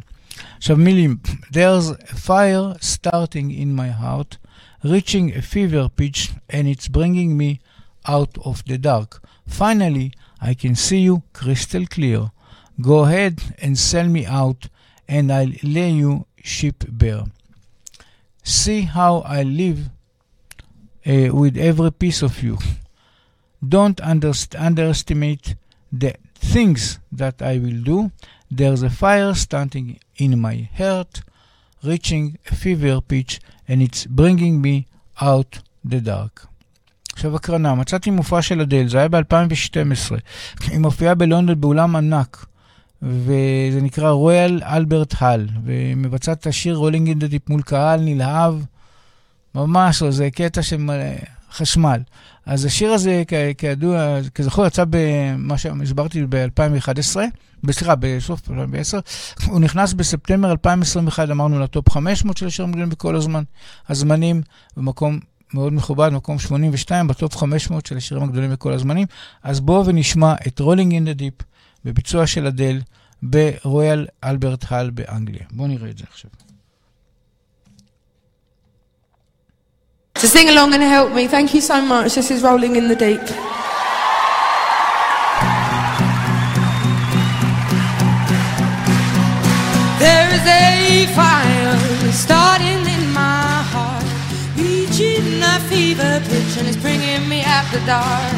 [0.57, 1.17] עכשיו מילים,
[1.51, 4.37] There's a fire starting in my heart,
[4.83, 7.59] reaching a fever pitch, and it's bringing me
[8.07, 9.21] out of the dark.
[9.49, 12.21] Finally, I can see you crystal clear.
[12.80, 14.68] Go ahead and sell me out,
[15.08, 17.24] and I'll lay you sheep bare.
[18.42, 19.90] See how I live
[21.06, 22.58] uh, with every piece of you.
[23.66, 25.54] Don't underst- underestimate
[25.92, 28.10] the things that I will do.
[28.50, 31.22] There's a fire starting in my heart,
[31.84, 34.86] reaching a fever pitch, and it's bringing me
[35.20, 36.48] out the dark.
[37.12, 40.12] עכשיו הקרנה, מצאתי מופע של אדל, זה היה ב-2012.
[40.70, 42.46] היא מופיעה בלונדון באולם ענק,
[43.01, 48.55] וזה נקרא Royal Albert Hall, ומבצעת את השיר Rolling in the Deep מול קהל נלהב,
[49.55, 50.89] ממש לא, זה קטע של
[51.51, 51.99] חשמל.
[52.45, 53.23] אז השיר הזה,
[53.57, 57.17] כידוע, כזכור, יצא במה שהסברתי ב-2011,
[57.71, 58.99] סליחה, בסוף 2010,
[59.47, 63.43] הוא נכנס בספטמבר 2021, אמרנו, ל Top 500 של השירים הגדולים בכל הזמן,
[63.89, 64.41] הזמנים,
[64.77, 65.19] במקום
[65.53, 69.07] מאוד מכובד, מקום 82 ב Top 500 של השירים הגדולים בכל הזמנים.
[69.43, 71.33] אז בואו ונשמע את Rolling in Deep
[71.84, 72.80] בביצוע של אדל
[73.22, 75.44] ברויאל אלברט הל באנגליה.
[75.50, 76.30] בואו נראה את זה עכשיו.
[80.22, 82.14] To sing along and help me, thank you so much.
[82.14, 83.26] This is Rolling in the Deep.
[90.04, 91.74] There is a fire
[92.24, 94.06] starting in my heart,
[94.56, 98.34] reaching a fever pitch, and it's bringing me out the dark.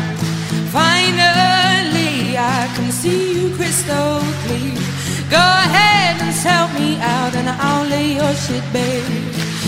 [0.80, 1.97] Finally,
[2.37, 4.75] I can see you crystal clear.
[5.29, 9.03] Go ahead and sell me out, and I'll lay your shit bare.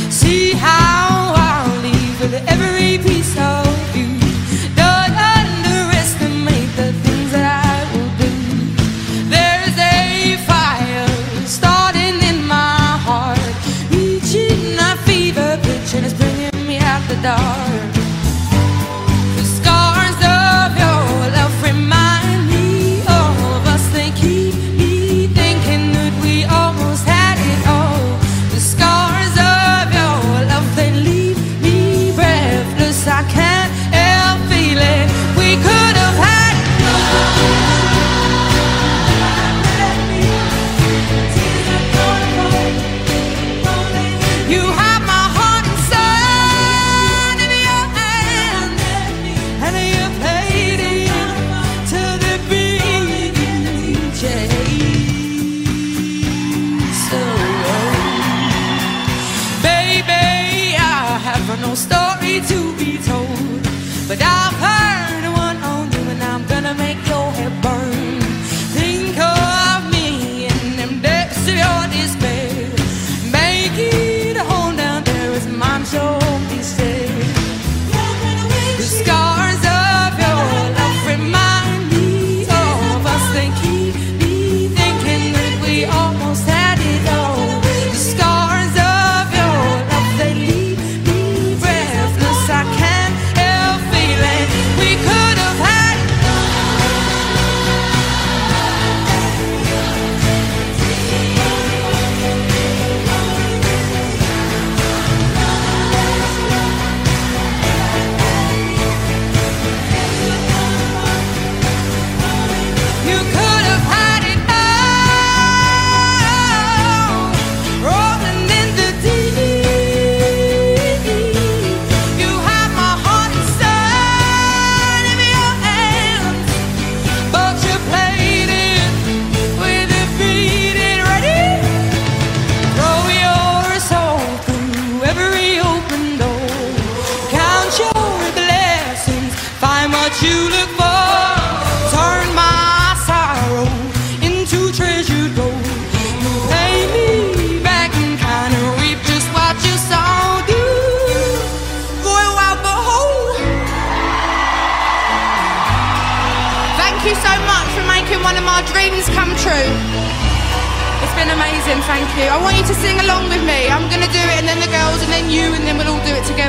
[0.09, 4.09] See how I'll leave with every piece of you.
[4.75, 8.33] Don't underestimate the things that I will do.
[9.33, 11.07] There's a fire
[11.45, 13.53] starting in my heart,
[13.91, 17.70] reaching a fever pitch, and it's bringing me out the dark.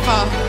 [0.03, 0.42] forever.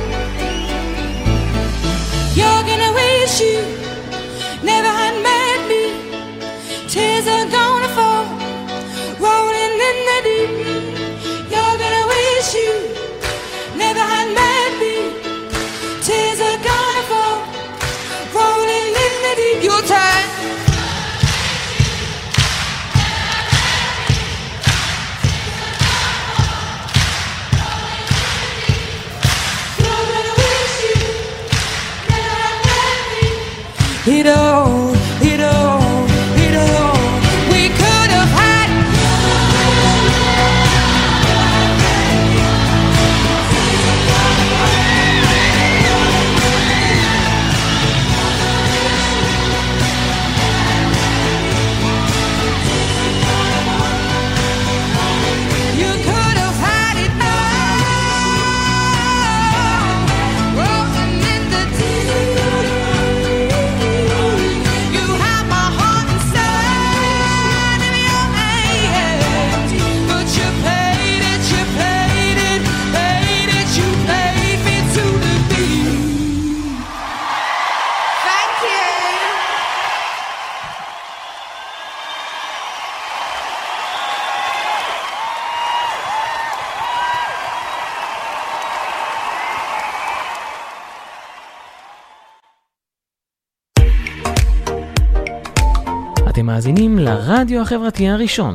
[96.43, 98.53] אתם מאזינים לרדיו החברתי הראשון.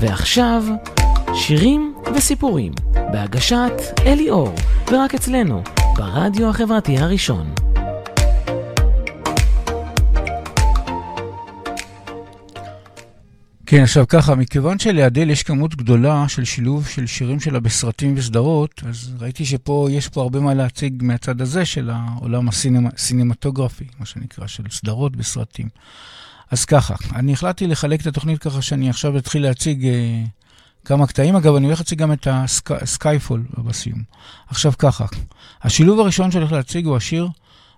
[0.00, 0.64] ועכשיו,
[1.34, 2.72] שירים וסיפורים,
[3.12, 3.72] בהגשת
[4.06, 4.54] אלי אור,
[4.92, 5.62] ורק אצלנו,
[5.96, 7.54] ברדיו החברתי הראשון.
[13.66, 18.82] כן, עכשיו ככה, מכיוון שלאדל יש כמות גדולה של שילוב של שירים שלה בסרטים וסדרות,
[18.86, 24.46] אז ראיתי שפה, יש פה הרבה מה להציג מהצד הזה של העולם הסינמטוגרפי, מה שנקרא,
[24.46, 25.68] של סדרות בסרטים.
[26.50, 30.22] אז ככה, אני החלטתי לחלק את התוכנית ככה שאני עכשיו אתחיל להציג אה,
[30.84, 31.36] כמה קטעים.
[31.36, 32.28] אגב, אני הולך להציג גם את
[32.70, 34.02] ה Skyfall בסיום.
[34.48, 35.04] עכשיו ככה,
[35.62, 37.28] השילוב הראשון שאני הולך להציג הוא השיר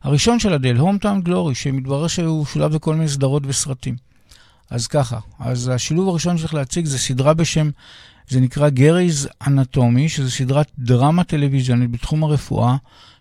[0.02, 3.96] הראשון של אדל, Hometown Glory, שמתברר שהוא שולב בכל מיני סדרות וסרטים.
[4.70, 7.70] אז ככה, אז השילוב הראשון שצריך להציג זה סדרה בשם,
[8.28, 12.76] זה נקרא Grey's Anatomy, שזה סדרת דרמה טלוויזיונית בתחום הרפואה,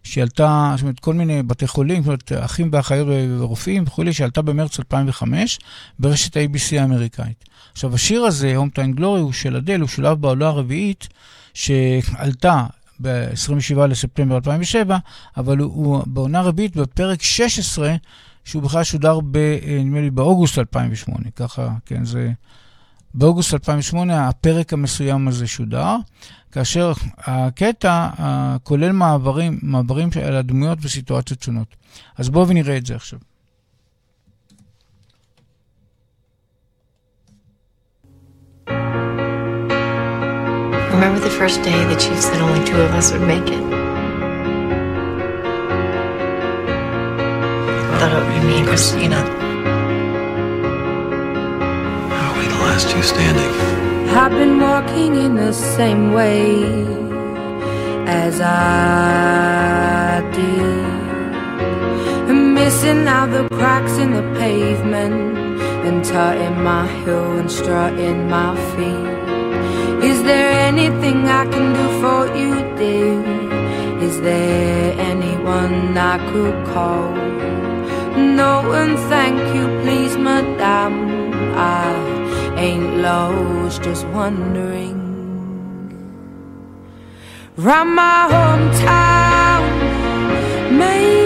[0.05, 3.07] שעלתה, זאת אומרת, כל מיני בתי חולים, זאת אומרת, אחים ואחיות
[3.39, 5.59] ורופאים וכולי, שעלתה במרץ 2005
[5.99, 7.43] ברשת ABC האמריקאית.
[7.71, 11.07] עכשיו, השיר הזה, Home Time Glory, הוא של אדל, הוא שולב בעולה הרביעית,
[11.53, 12.65] שעלתה
[13.01, 14.97] ב-27 לספטמבר 2007,
[15.37, 17.95] אבל הוא, הוא בעונה רביעית בפרק 16,
[18.45, 21.19] שהוא בכלל שודר, ב, נדמה לי, באוגוסט 2008.
[21.35, 22.31] ככה, כן, זה...
[23.13, 25.95] באוגוסט 2008 הפרק המסוים הזה שודר,
[26.54, 28.08] כאשר הקטע
[28.62, 31.76] כולל מעברים, מעברים על הדמויות וסיטואציות שונות.
[32.18, 33.18] אז בואו ונראה את זה עכשיו.
[40.92, 43.64] Remember the first day the chief said only two of us would make it?
[47.92, 49.20] I thought it would be me and Christina.
[52.20, 53.73] Are we the last two standing?
[54.07, 56.63] I've been walking in the same way
[58.07, 60.85] as I did.
[62.55, 65.37] Missing out the cracks in the pavement
[65.85, 69.15] and tutting my heel and strutting my feet.
[70.09, 73.21] Is there anything I can do for you, dear?
[74.01, 77.11] Is there anyone I could call?
[78.17, 81.33] No, and thank you, please, madame.
[81.55, 82.14] I
[82.57, 85.03] ain't lost, just wondering.
[87.57, 89.61] Round my hometown,
[90.77, 91.24] memories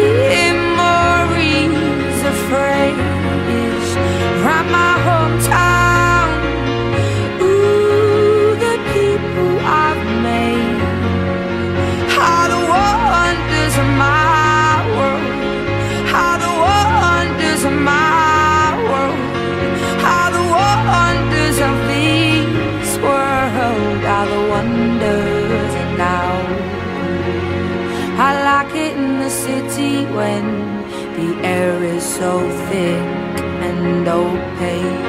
[32.19, 35.07] so thick and opaque.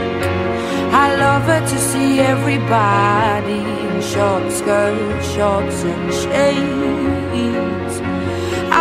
[1.04, 7.94] I love it to see everybody in short skirts, shorts, and shades.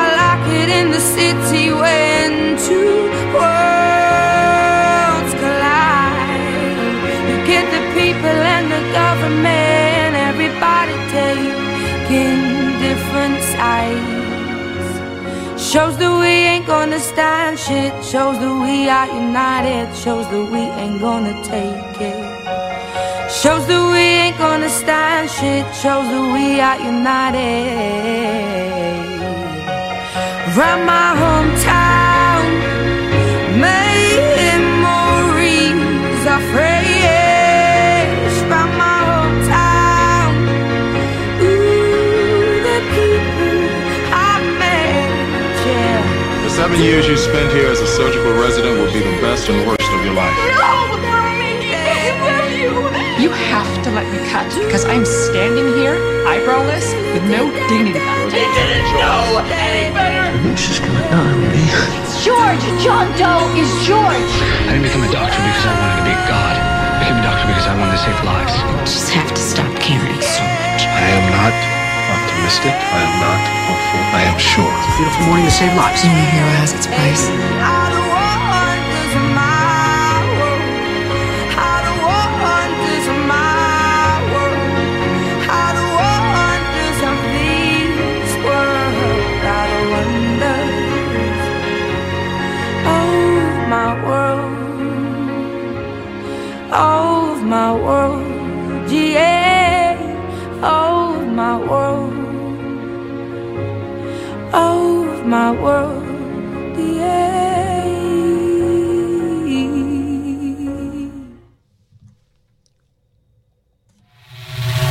[0.01, 2.29] I like it in the city when
[2.67, 2.97] two
[3.37, 6.69] worlds collide.
[7.29, 12.39] You get the people and the government, everybody taking
[12.85, 14.28] different sides.
[15.71, 17.93] Shows that we ain't gonna stand shit.
[18.03, 19.95] Shows that we are united.
[19.95, 22.17] Shows that we ain't gonna take it.
[23.29, 25.63] Shows that we ain't gonna stand shit.
[25.75, 28.09] Shows that we are united.
[30.57, 31.88] Round my hometown,
[46.79, 49.83] 10 years you spend here as a surgical resident will be the best and worst
[49.83, 50.31] of your life.
[50.55, 50.79] No!
[52.55, 53.27] You.
[53.27, 57.99] you have to let me cut because I'm standing here, eyebrowless, with no dignity.
[58.31, 60.31] He didn't know any better.
[60.55, 61.67] She's gonna on me.
[61.99, 62.63] It's George.
[62.79, 64.31] John Doe is George.
[64.63, 66.55] I didn't become a doctor because I wanted to be a god.
[66.55, 68.55] I became a doctor because I wanted to save lives.
[68.55, 70.87] You just have to stop caring so much.
[70.87, 71.78] I am not
[72.49, 72.73] optimistic.
[72.73, 74.01] I am not hopeful.
[74.17, 74.73] I am sure.
[74.81, 76.01] It's a beautiful morning to save lives.
[76.01, 78.28] Being a hero has its price.
[105.39, 106.03] my world
[106.77, 107.29] yeah.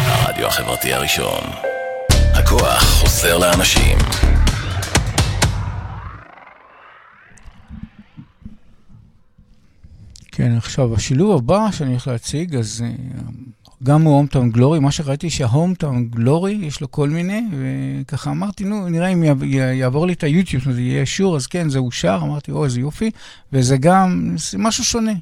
[0.07, 1.41] הרדיו החברתי הראשון.
[2.35, 3.99] הכוח חוזר לאנשים.
[10.33, 12.91] כן, עכשיו, השילוב הבא שאני הולך להציג, אז אה,
[13.83, 18.89] גם הוא הומטאון גלורי, מה שראיתי שההומטאון גלורי, יש לו כל מיני, וככה אמרתי, נו,
[18.89, 22.19] נראה אם יעב- יעבור לי את היוטיוב, זאת אומרת, יהיה שור, אז כן, זה אושר,
[22.23, 23.11] אמרתי, או, איזה יופי,
[23.53, 25.13] וזה גם, זה משהו שונה.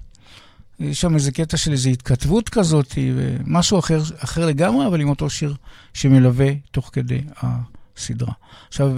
[0.81, 5.31] יש שם איזה קטע של איזו התכתבות כזאת, ומשהו אחר, אחר לגמרי, אבל עם אותו
[5.31, 5.55] שיר
[5.95, 8.33] שמלווה תוך כדי הסדרה.
[8.69, 8.93] עכשיו,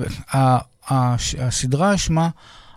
[1.39, 2.29] הסדרה שמה,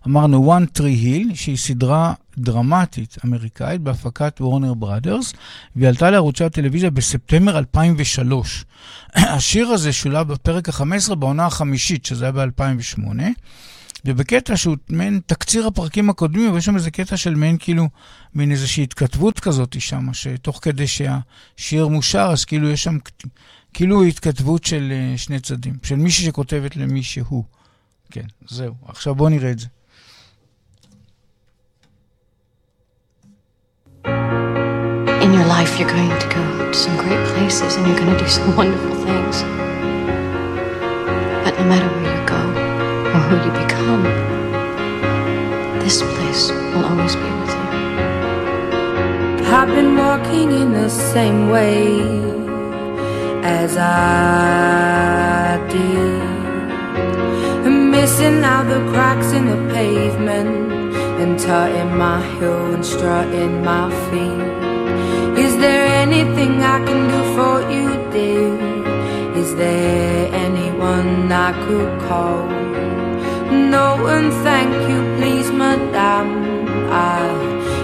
[0.07, 5.33] אמרנו One Tree Hill, שהיא סדרה דרמטית אמריקאית בהפקת וורנר בראדרס,
[5.75, 8.65] והיא עלתה לערוצי הטלוויזיה בספטמבר 2003.
[9.15, 13.21] השיר הזה שולב בפרק ה-15 בעונה החמישית, שזה היה ב-2008.
[14.05, 17.89] ובקטע שהוא מעין תקציר הפרקים הקודמים, ויש שם איזה קטע של מעין כאילו,
[18.35, 22.97] מין איזושהי התכתבות כזאת שם, שתוך כדי שהשיר מושר, אז כאילו יש שם,
[23.73, 27.43] כאילו התכתבות של אה, שני צדדים, של מישהי שכותבת למישהו.
[28.11, 28.75] כן, זהו.
[28.85, 29.67] עכשיו בואו נראה את זה.
[35.31, 38.19] In your life, you're going to go to some great places and you're going to
[38.21, 39.43] do some wonderful things.
[41.43, 42.41] But no matter where you go
[43.15, 44.03] or who you become,
[45.79, 47.65] this place will always be with you.
[49.55, 52.01] I've been walking in the same way
[53.41, 56.21] as I did.
[57.65, 60.73] And missing out the cracks in the pavement
[61.21, 64.70] and tutting my heel and strutting my feet.
[66.11, 68.51] Anything I can do for you, dear?
[69.41, 72.43] Is there anyone I could call?
[73.49, 76.67] No, and thank you, please, madame.
[76.91, 77.23] I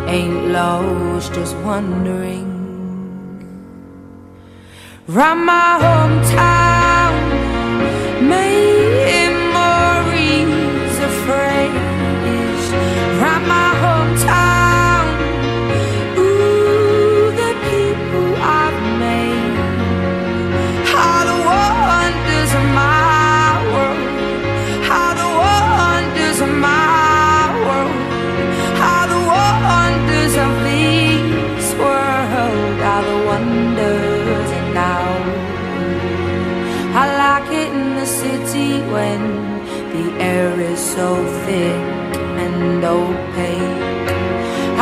[0.10, 2.48] ain't lost, just wondering.
[5.08, 7.14] Round my hometown,
[8.28, 8.77] memories
[39.94, 41.10] the air is so
[41.46, 41.82] thick
[42.44, 43.98] and opaque.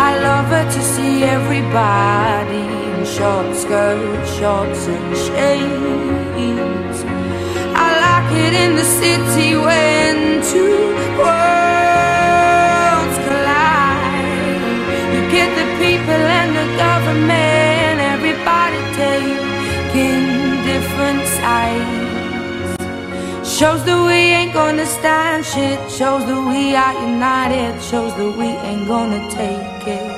[0.07, 6.99] I love it to see everybody in short skirts, shorts, and shades.
[7.85, 10.15] I like it in the city when
[10.51, 10.77] two
[11.21, 14.35] worlds collide.
[15.13, 20.25] You get the people and the government, everybody taking
[20.71, 21.84] different sides.
[23.57, 25.79] Shows that we ain't gonna stand shit.
[25.89, 27.81] Shows that we are united.
[27.81, 30.11] Shows that we ain't gonna take it.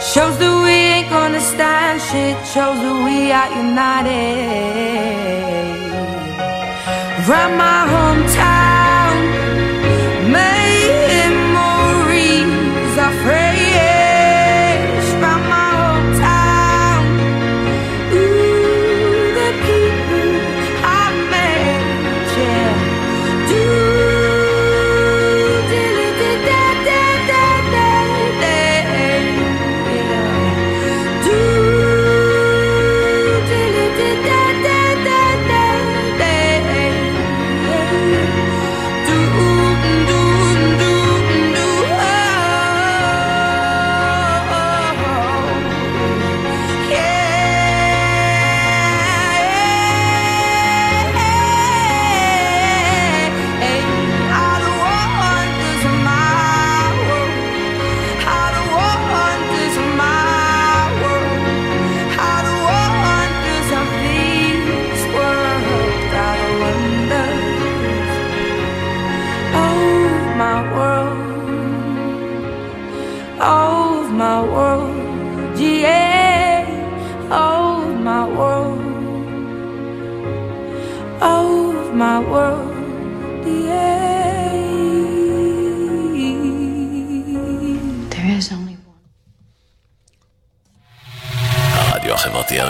[0.00, 2.36] Shows that we ain't gonna stand shit.
[2.46, 4.80] Shows that we are united.
[7.28, 8.49] Round my hometown,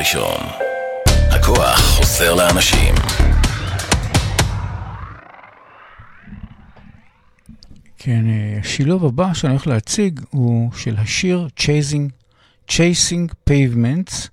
[0.00, 0.46] הראשון.
[1.06, 2.94] הכוח חוזר לאנשים.
[7.98, 12.10] כן, אה, השילוב הבא שאני הולך להציג הוא של השיר Chasing,
[12.68, 14.28] Chasing Pavements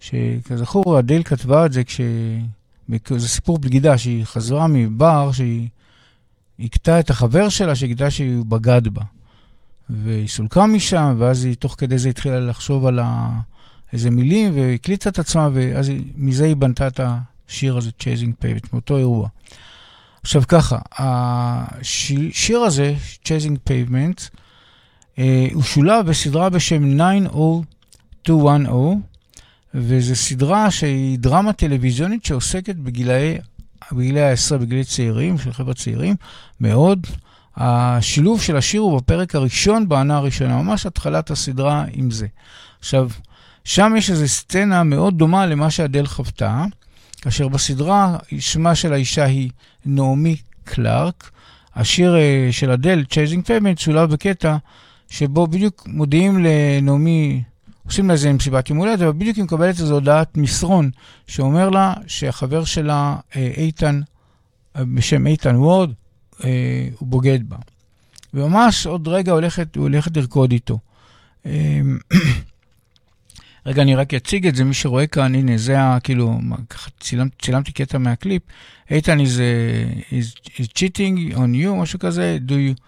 [0.00, 2.00] שכזכור, אדל כתבה את זה כש...
[3.16, 5.68] זה סיפור בגידה, שהיא חזרה מבר, שהיא
[6.60, 9.02] הכתה את החבר שלה, שגידה שהיא בגד בה.
[9.90, 13.28] והיא סולקה משם, ואז היא תוך כדי זה התחילה לחשוב על ה...
[13.96, 17.00] איזה מילים, והקליטה את עצמה, ואז מזה היא בנתה את
[17.48, 19.28] השיר הזה, Chasing Pavement, מאותו אירוע.
[20.22, 22.94] עכשיו ככה, השיר הזה,
[23.24, 24.28] Chasing Pavement,
[25.18, 26.98] אה, הוא שולב בסדרה בשם
[28.26, 28.28] 90-210,
[29.74, 33.38] וזו סדרה שהיא דרמה טלוויזיונית שעוסקת בגילאי,
[33.92, 36.14] בגילאי העשרה, בגילאי צעירים, של חבר'ה צעירים,
[36.60, 37.06] מאוד.
[37.56, 42.26] השילוב של השיר הוא בפרק הראשון, בעונה הראשונה, ממש התחלת הסדרה עם זה.
[42.78, 43.08] עכשיו,
[43.66, 46.64] שם יש איזו סצנה מאוד דומה למה שאדל חוותה,
[47.22, 49.50] כאשר בסדרה שמה של האישה היא
[49.86, 51.30] נעמי קלארק.
[51.74, 54.56] השיר uh, של אדל, Chasing Payment, שולב בקטע
[55.08, 57.42] שבו בדיוק מודיעים לנעמי,
[57.86, 60.90] עושים לה איזה מסיבת יום הולדת, אבל בדיוק היא מקבלת איזו הודעת מסרון
[61.26, 64.00] שאומר לה שהחבר שלה, uh, איתן,
[64.76, 65.90] uh, בשם איתן וורד,
[66.32, 66.44] uh,
[66.98, 67.56] הוא בוגד בה.
[68.34, 70.78] וממש עוד רגע הולכת, הוא הולכת לרקוד איתו.
[73.66, 76.00] רגע, אני רק אציג את זה, מי שרואה כאן, הנה, זה ה...
[76.00, 76.38] כאילו,
[77.00, 78.42] צילמת, צילמתי קטע מהקליפ.
[78.90, 82.80] איתן is, uh, is, is cheating on you, משהו כזה, do you,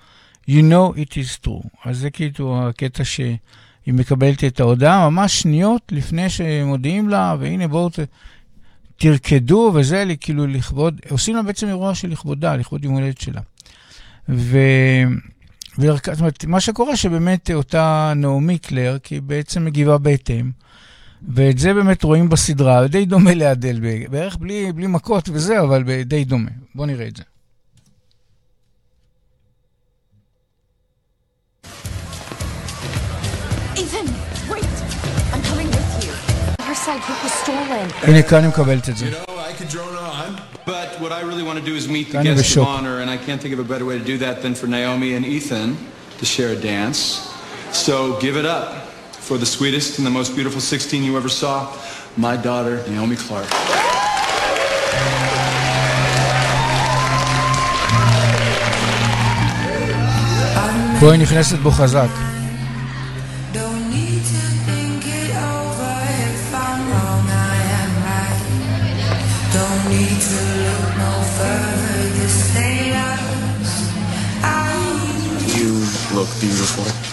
[0.51, 1.69] you know it is true.
[1.85, 3.39] אז זה כאילו הקטע שהיא
[3.87, 7.99] מקבלת את ההודעה ממש שניות לפני שמודיעים לה, והנה בואו ת,
[8.97, 13.41] תרקדו, וזה כאילו לכבוד, עושים לה בעצם אירוע של לכבודה, לכבוד יום הולדת שלה.
[14.29, 14.59] ו...
[15.79, 20.51] זאת אומרת, מה שקורה שבאמת אותה נעמי קלר, כי היא בעצם מגיבה בהתאם,
[21.35, 23.81] ואת זה באמת רואים בסדרה, די דומה לאדל,
[24.11, 26.51] בערך בלי, בלי מכות וזה, אבל די דומה.
[26.75, 27.23] בואו נראה את זה.
[38.03, 39.11] הנה, כאן היא מקבלת את זה.
[40.67, 43.17] But what I really want to do is meet the guests of honor, and I
[43.17, 45.69] can't think of a better way to do that than for Naomi and Ethan
[46.19, 46.99] to share a dance.
[47.73, 48.88] So give it up
[49.28, 51.68] for the sweetest and the most beautiful 16 you ever saw,
[52.18, 53.50] my daughter, Naomi Clark.
[61.00, 62.08] בואי נכנסת בו חזק.
[75.58, 75.72] You
[76.16, 77.07] look beautiful.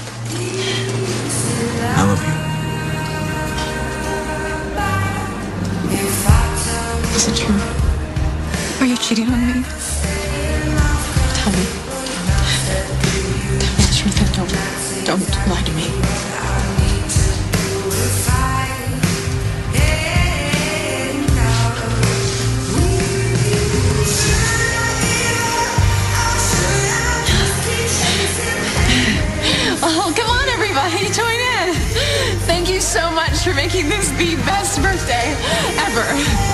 [7.16, 7.56] Is it true?
[8.82, 9.64] Are you cheating on me?
[11.34, 11.64] Tell me.
[13.58, 15.86] Tell me the truth and don't, don't lie to me.
[29.88, 31.76] Oh, come on, everybody, join in.
[32.46, 35.34] Thank you so much for making this the best birthday
[35.80, 36.45] ever.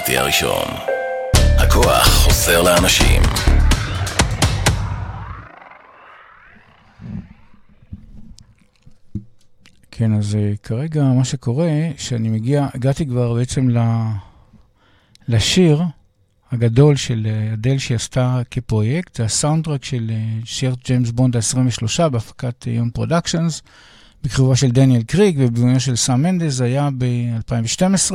[0.00, 0.66] החברתי הראשון.
[1.34, 3.22] הכוח חוזר לאנשים.
[9.90, 13.78] כן, אז כרגע מה שקורה, שאני מגיע, הגעתי כבר בעצם ל...
[15.28, 15.82] לשיר
[16.52, 20.10] הגדול של אה, אדל שהיא עשתה כפרויקט, זה ה soundtrack של
[20.44, 23.62] שיר ג'יימס בונד ה-23 בהפקת Eon Productions,
[24.22, 28.14] בכיכובו של דניאל קרייג ובבימויו של סאם מנדס, זה היה ב-2012,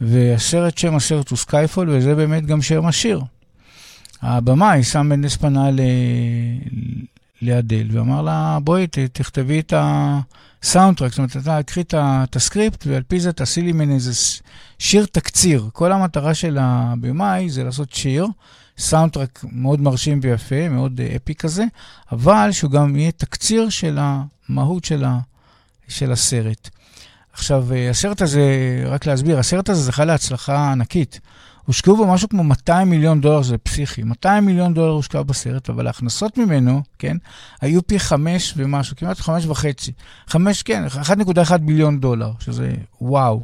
[0.00, 3.20] והסרט, שם הסרט הוא Skyfall, וזה באמת גם שם השיר.
[4.22, 5.80] הבמאי, סאם מנדס פנה ל...
[7.42, 13.20] לאדל ואמר לה, בואי תכתבי את הסאונדטרק, זאת אומרת, אתה קחי את הסקריפט ועל פי
[13.20, 14.12] זה תעשי לי ממני איזה
[14.78, 15.68] שיר תקציר.
[15.72, 18.26] כל המטרה של הבמאי זה לעשות שיר,
[18.78, 21.64] סאונדטרק מאוד מרשים ויפה, מאוד אפי כזה,
[22.12, 25.18] אבל שהוא גם יהיה תקציר של המהות של, ה,
[25.88, 26.70] של הסרט.
[27.38, 28.42] עכשיו, הסרט הזה,
[28.86, 31.20] רק להסביר, הסרט הזה זכה להצלחה ענקית.
[31.66, 34.02] הושקעו בו משהו כמו 200 מיליון דולר, זה פסיכי.
[34.02, 37.16] 200 מיליון דולר הושקע בסרט, אבל ההכנסות ממנו, כן,
[37.60, 39.92] היו פי חמש ומשהו, כמעט חמש וחצי.
[40.26, 43.42] חמש, כן, 1.1 ביליון דולר, שזה וואו.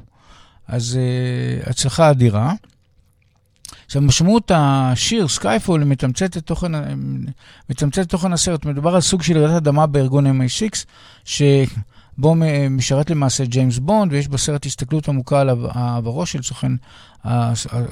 [0.69, 0.99] אז
[1.65, 2.53] uh, הצלחה אדירה.
[3.87, 6.73] עכשיו, משמעות השיר, Skyfall, מתמצת את תוכן,
[7.71, 8.65] מתמצת את תוכן הסרט.
[8.65, 10.85] מדובר על סוג של רעידת אדמה בארגון MI6,
[11.25, 11.43] ש...
[12.19, 12.35] בו
[12.71, 16.73] משרת למעשה ג'יימס בונד, ויש בסרט הסתכלות עמוקה על עברו של סוכן,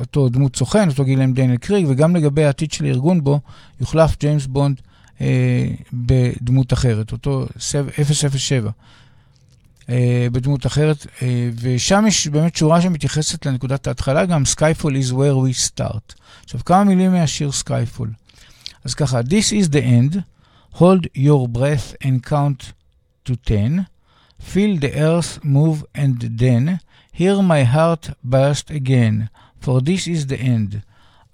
[0.00, 3.40] אותו דמות סוכן, אותו גילם דניאל קרייג, וגם לגבי העתיד של הארגון בו,
[3.80, 4.80] יוחלף ג'יימס בונד
[5.20, 8.70] אה, בדמות אחרת, אותו 007.
[9.88, 15.36] אה, בדמות אחרת, אה, ושם יש באמת שורה שמתייחסת לנקודת ההתחלה, גם Skyfall is where
[15.46, 16.14] we start.
[16.44, 18.08] עכשיו, כמה מילים מהשיר Skyfall.
[18.84, 20.16] אז ככה, This is the end,
[20.74, 22.72] hold your breath and count
[23.28, 23.78] to 10,
[24.42, 26.80] feel the earth move and then,
[27.12, 30.82] hear my heart burst again, for this is the end.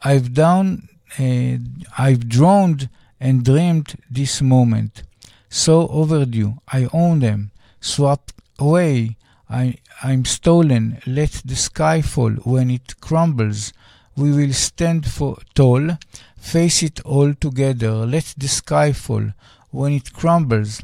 [0.02, 1.56] I've down, uh,
[1.96, 5.02] I've drowned and dreamed this moment.
[5.48, 9.16] So overdue, I own them, swapped away.
[9.50, 11.00] I, I'm stolen.
[11.06, 12.32] Let the sky fall.
[12.52, 13.72] When it crumbles,
[14.14, 15.96] we will stand for tall.
[16.36, 17.92] Face it all together.
[18.06, 19.32] Let the sky fall.
[19.70, 20.82] When it crumbles,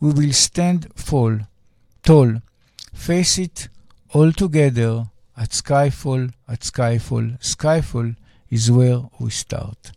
[0.00, 1.38] we will stand fall,
[2.06, 2.30] tall.
[3.06, 3.68] Face it
[4.14, 4.92] all together.
[5.36, 6.22] At skyfall,
[6.52, 8.08] at skyfall, skyfall
[8.56, 9.90] is where we start.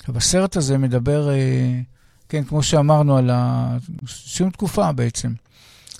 [0.00, 1.28] עכשיו, הסרט הזה מדבר,
[2.28, 3.30] כן, כמו שאמרנו, על
[4.08, 5.32] סיום תקופה בעצם.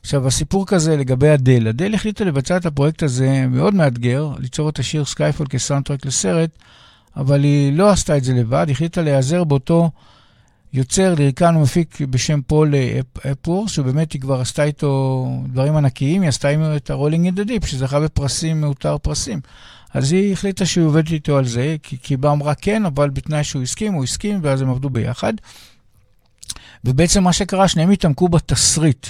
[0.00, 1.68] עכשיו, הסיפור כזה לגבי אדל.
[1.68, 6.50] אדל החליטה לבצע את הפרויקט הזה מאוד מאתגר, ליצור את השיר Skyfall כ soundtrack לסרט,
[7.16, 9.90] אבל היא לא עשתה את זה לבד, החליטה להיעזר באותו
[10.72, 12.74] יוצר, ליריקן ומפיק בשם פול
[13.32, 17.34] אפוורת', שבאמת היא כבר עשתה איתו דברים ענקיים, היא עשתה איתו את ה Rolling in
[17.34, 19.40] the Deep, שזכה בפרסים, מעוטר פרסים.
[19.94, 23.44] אז היא החליטה שהיא עובדת איתו על זה, כי, כי בה אמרה כן, אבל בתנאי
[23.44, 25.32] שהוא הסכים, הוא הסכים, ואז הם עבדו ביחד.
[26.84, 29.06] ובעצם מה שקרה, שניהם התעמקו בתסריט.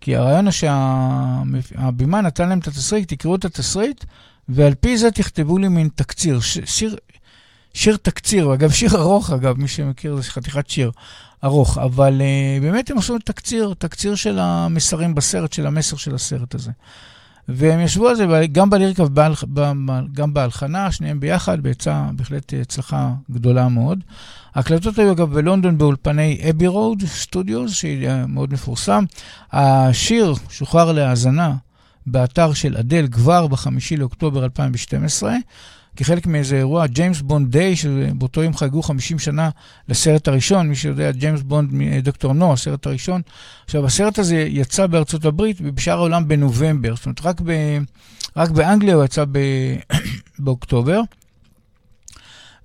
[0.00, 4.04] כי הרעיון הוא שהבמאי נתן להם את התסריט, תקראו את התסריט,
[4.48, 6.96] ועל פי זה תכתבו לי מין תקציר, ש, שיר,
[7.74, 10.90] שיר תקציר, אגב, שיר ארוך, אגב, מי שמכיר, זה חתיכת שיר
[11.44, 16.54] ארוך, אבל uh, באמת הם עשו תקציר, תקציר של המסרים בסרט, של המסר של הסרט
[16.54, 16.70] הזה.
[17.48, 24.00] והם ישבו על זה גם בליריקה וגם בהלחנה, שניהם ביחד, בעצה בהחלט הצלחה גדולה מאוד.
[24.54, 29.04] ההקלטות היו אגב בלונדון באולפני אבי רוד סטודיוס, שמאוד מפורסם.
[29.52, 31.54] השיר שוחרר להאזנה
[32.06, 35.34] באתר של אדל כבר בחמישי לאוקטובר 2012.
[35.96, 39.50] כחלק מאיזה אירוע, ג'יימס בונד דיי, שבאותו יום חגגו 50 שנה
[39.88, 43.22] לסרט הראשון, מי שיודע, ג'יימס בונד מדוקטור נו, הסרט הראשון.
[43.64, 47.50] עכשיו, הסרט הזה יצא בארצות הברית ובשאר העולם בנובמבר, זאת אומרת, רק, ב,
[48.36, 49.38] רק באנגליה הוא יצא ב,
[50.38, 51.00] באוקטובר.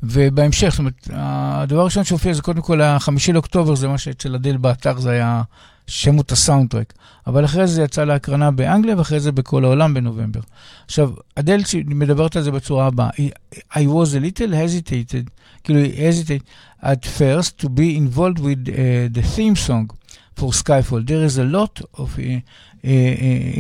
[0.04, 4.58] ובהמשך, זאת אומרת, הדבר הראשון שהופיע זה קודם כל החמישי לאוקטובר, זה מה שאצל אדל
[4.58, 5.42] באתר, זה היה
[5.88, 6.94] שמות הסאונדטרק.
[7.28, 10.40] אבל אחרי זה יצא להקרנה באנגליה, ואחרי זה בכל העולם בנובמבר.
[10.86, 13.10] עכשיו, אדל מדברת על זה בצורה הבאה.
[13.74, 15.30] I was a little hesitated,
[15.64, 19.88] כאילו, hesitate at first to be involved with uh, the theme song
[20.40, 21.06] for Skyfall.
[21.06, 22.90] There is a lot of uh, uh,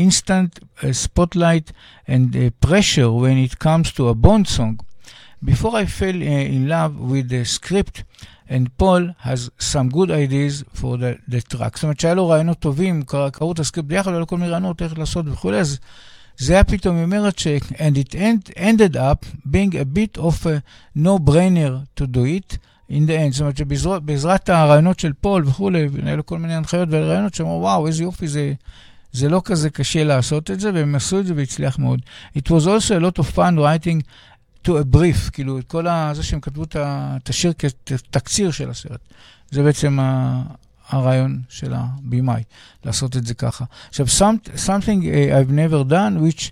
[0.05, 1.67] instant uh, spotlight
[2.07, 4.79] and uh, pressure when it comes to a Bond song.
[5.41, 8.03] Before I fell uh, in love with the script,
[8.49, 11.75] and Paul has some good ideas for the, the track.
[11.75, 14.81] זאת אומרת שהיה לו רעיונות טובים, קראו את הסקריפט ביחד, היו לו כל מיני רעיונות
[14.81, 15.79] איך לעשות וכולי, אז
[16.37, 17.47] זה היה פתאום, היא אומרת ש...
[17.47, 20.61] And it end, ended up being a bit of a
[20.95, 22.57] no-brainer to do it
[22.89, 23.31] in the end.
[23.31, 27.87] זאת אומרת שבעזרת הרעיונות של פול וכולי, היו לו כל מיני הנחיות ורעיונות שאמרו, וואו,
[27.87, 28.53] איזה יופי זה...
[29.11, 32.01] זה לא כזה קשה לעשות את זה, והם עשו את זה והצליח מאוד.
[32.37, 34.01] It was also a lot of fun writing
[34.67, 36.11] to a brief, כאילו, את כל ה...
[36.13, 37.53] זה שהם כתבו את השיר
[37.85, 38.99] כתקציר של הסרט.
[39.51, 40.41] זה בעצם ה...
[40.89, 42.43] הרעיון של הבימאי,
[42.85, 43.65] לעשות את זה ככה.
[43.89, 46.51] עכשיו, some, something uh, I've never done, which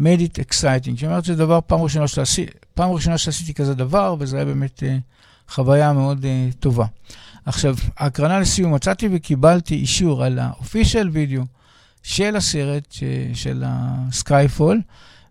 [0.00, 0.94] made it exciting.
[0.94, 4.82] זאת אומרת, זה דבר פעם ראשונה, שעשי, פעם ראשונה שעשיתי כזה דבר, וזה היה באמת
[4.82, 6.86] uh, חוויה מאוד uh, טובה.
[7.44, 11.44] עכשיו, ההקרנה לסיום, מצאתי וקיבלתי אישור על ה-official video
[12.02, 13.02] של הסרט, ש,
[13.34, 14.76] של ה-Skyfall,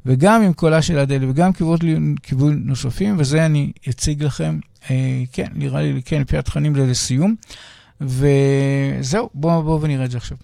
[0.06, 1.52] וגם עם קולה של אדל, וגם
[2.24, 4.60] כיוון נוספים, וזה אני אציג לכם,
[4.90, 7.36] אה, כן, נראה לי, כן, לפי התכנים לסיום.
[8.02, 10.38] וזהו, בואו בוא ונראה את זה עכשיו.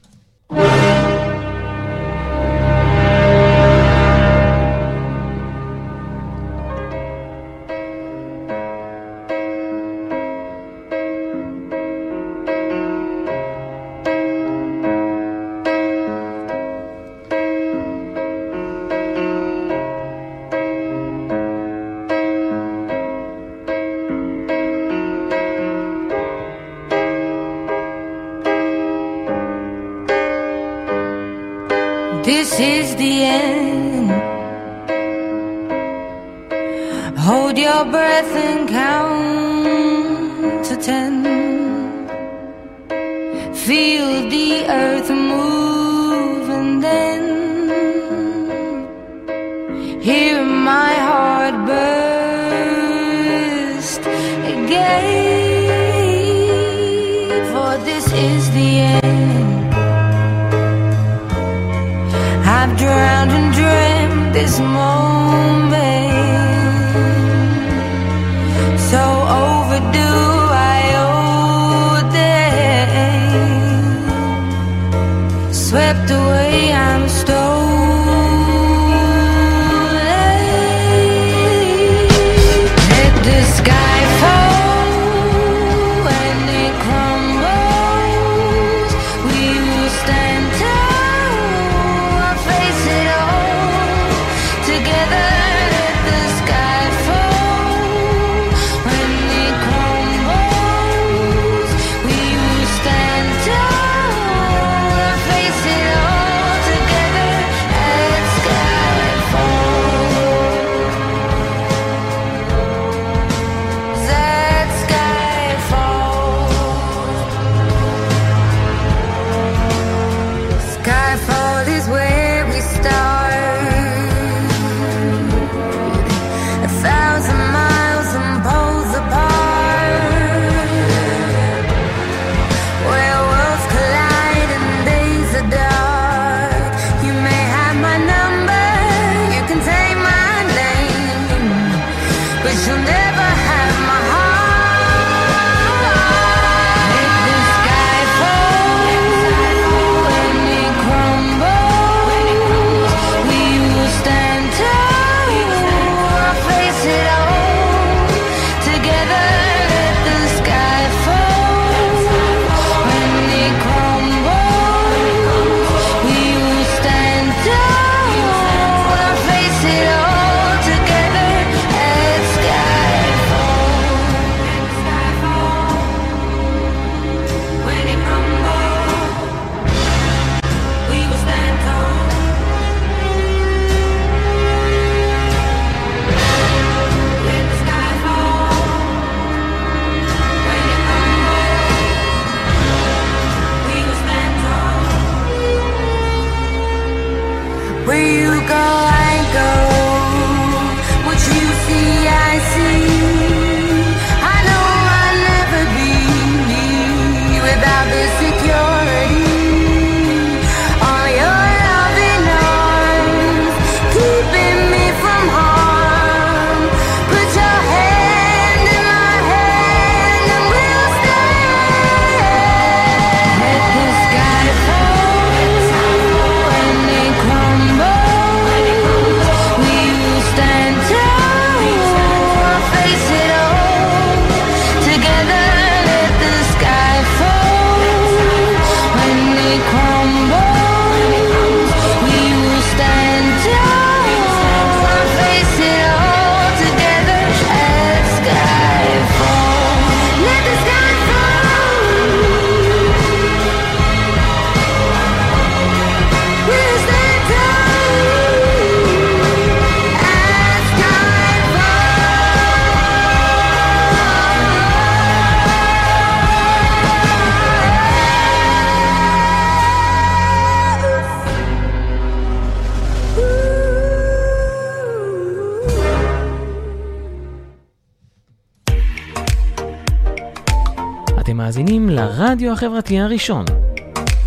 [282.34, 283.46] לרדיו החברתי הראשון.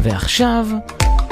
[0.02, 0.66] ועכשיו,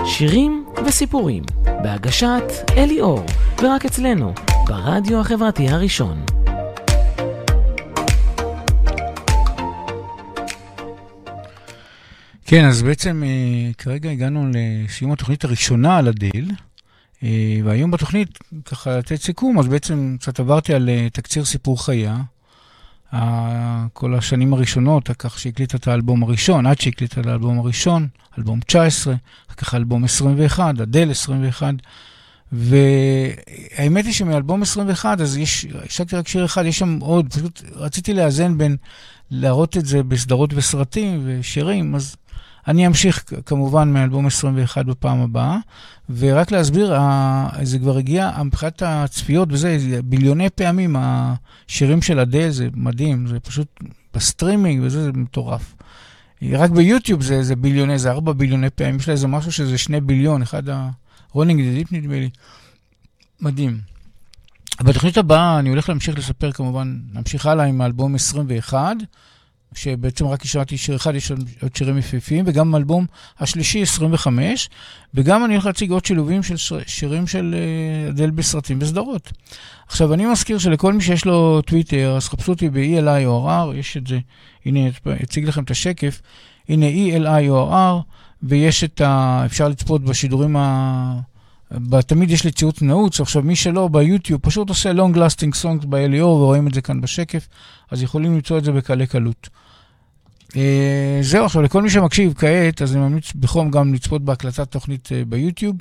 [0.05, 2.43] שירים וסיפורים, בהגשת
[2.77, 3.27] אלי אור,
[3.63, 4.33] ורק אצלנו,
[4.67, 6.25] ברדיו החברתי הראשון.
[12.45, 16.51] כן, אז בעצם אה, כרגע הגענו לסיום התוכנית הראשונה על הדל,
[17.23, 22.17] אה, והיום בתוכנית, ככה לתת סיכום, אז בעצם קצת עברתי על אה, תקציר סיפור חיה.
[23.93, 28.09] כל השנים הראשונות, כך שהקליטה את האלבום הראשון, עד שהקליטה את האלבום הראשון,
[28.39, 29.15] אלבום 19,
[29.49, 31.75] אחר כך אלבום 21, אדל 21,
[32.53, 38.15] והאמת היא שמאלבום 21, אז יש, השקתי רק שיר אחד, יש שם עוד, פשוט רציתי
[38.15, 38.77] לאזן בין
[39.31, 42.17] להראות את זה בסדרות וסרטים ושירים, אז
[42.69, 45.59] אני אמשיך כמובן מאלבום 21 בפעם הבאה,
[46.17, 46.95] ורק להסביר,
[47.63, 53.41] זה כבר הגיע, מבחינת הצפיות וזה, זה ביליוני פעמים השירים של אדל, זה מדהים, זה
[53.41, 53.81] פשוט
[54.15, 55.75] בסטרימינג וזה, זה מטורף.
[56.53, 60.01] רק ביוטיוב זה, זה ביליוני, זה ארבע ביליוני פעמים, יש לה איזה משהו שזה שני
[60.01, 60.91] ביליון, אחד ה...
[61.33, 62.31] Rolling Deep נדמה לי.
[63.41, 63.81] מדהים.
[64.81, 68.97] בתוכנית הבאה אני הולך להמשיך לספר כמובן, להמשיך הלאה עם האלבום 21,
[69.75, 71.31] שבעצם רק השארתי שיר אחד, יש
[71.63, 73.07] עוד שירים יפהפיים, וגם אלבום
[73.41, 74.71] השלישי, 25,
[75.15, 76.57] וגם אני הולך להציג עוד שילובים של
[76.87, 79.33] שירים של אה, אדל בסרטים וסדרות.
[79.87, 83.97] עכשיו, אני מזכיר שלכל מי שיש לו טוויטר, אז חפשו אותי ב-ELI או RR, יש
[83.97, 84.19] את זה,
[84.67, 84.81] הנה,
[85.23, 86.23] אציג לכם את השקף,
[86.69, 88.03] הנה ELI או RR,
[88.43, 89.43] ויש את ה...
[89.47, 91.21] אפשר לצפות בשידורים ה...
[92.07, 96.25] תמיד יש לי ציוץ נעוץ, עכשיו מי שלא ביוטיוב פשוט עושה long lasting songs ב-LEO
[96.25, 97.49] ורואים את זה כאן בשקף,
[97.91, 99.49] אז יכולים למצוא את זה בקלי קלות.
[100.55, 100.57] Uh,
[101.21, 105.29] זהו, עכשיו לכל מי שמקשיב כעת, אז אני ממליץ בחום גם לצפות בהקלטת תוכנית uh,
[105.29, 105.77] ביוטיוב.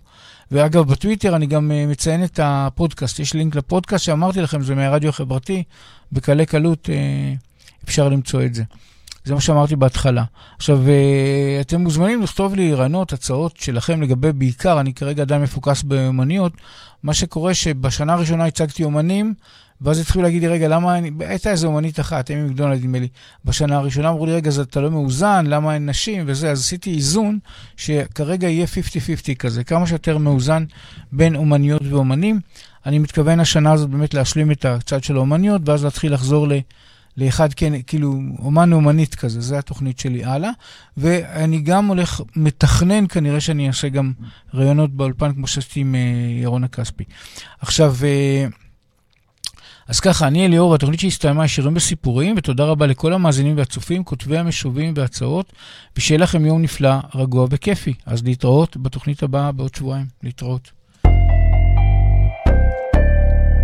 [0.51, 5.09] ואגב, בטוויטר אני גם uh, מציין את הפודקאסט, יש לינק לפודקאסט שאמרתי לכם, זה מהרדיו
[5.09, 5.63] החברתי,
[6.11, 6.89] בקלי קלות
[7.83, 8.63] אפשר למצוא את זה.
[9.25, 10.23] זה מה שאמרתי בהתחלה.
[10.57, 15.83] עכשיו, אה, אתם מוזמנים לכתוב לי רעיונות, הצעות שלכם לגבי בעיקר, אני כרגע עדיין מפוקס
[15.83, 16.53] באומניות,
[17.03, 19.33] מה שקורה שבשנה הראשונה הצגתי אומנים,
[19.81, 21.11] ואז התחילו להגיד לי, רגע, למה אני...
[21.19, 23.07] הייתה איזו אומנית אחת, אמי מקדונלד, נדמה לי,
[23.45, 26.93] בשנה הראשונה, אמרו לי, רגע, זה אתה לא מאוזן, למה אין נשים וזה, אז עשיתי
[26.93, 27.39] איזון
[27.77, 28.65] שכרגע יהיה
[29.33, 30.65] 50-50 כזה, כמה שיותר מאוזן
[31.11, 32.39] בין אומניות ואומנים.
[32.85, 36.53] אני מתכוון השנה הזאת באמת להשלים את הצד של האומניות, ואז להתחיל לחזור ל...
[37.17, 40.49] לאחד, כן, כאילו, אומן אומנית כזה, זו התוכנית שלי הלאה.
[40.97, 44.13] ואני גם הולך, מתכנן, כנראה שאני אעשה גם
[44.53, 47.03] ראיונות באולפן, כמו שעשיתי עם uh, ירון הכספי.
[47.59, 48.55] עכשיו, uh,
[49.87, 54.93] אז ככה, אני אליאור, התוכנית שהסתיימה שירים וסיפורים, ותודה רבה לכל המאזינים והצופים, כותבי המשובים
[54.95, 55.53] והצעות,
[55.97, 57.93] ושיהיה לכם יום נפלא, רגוע וכיפי.
[58.05, 60.05] אז להתראות בתוכנית הבאה בעוד שבועיים.
[60.23, 60.71] להתראות.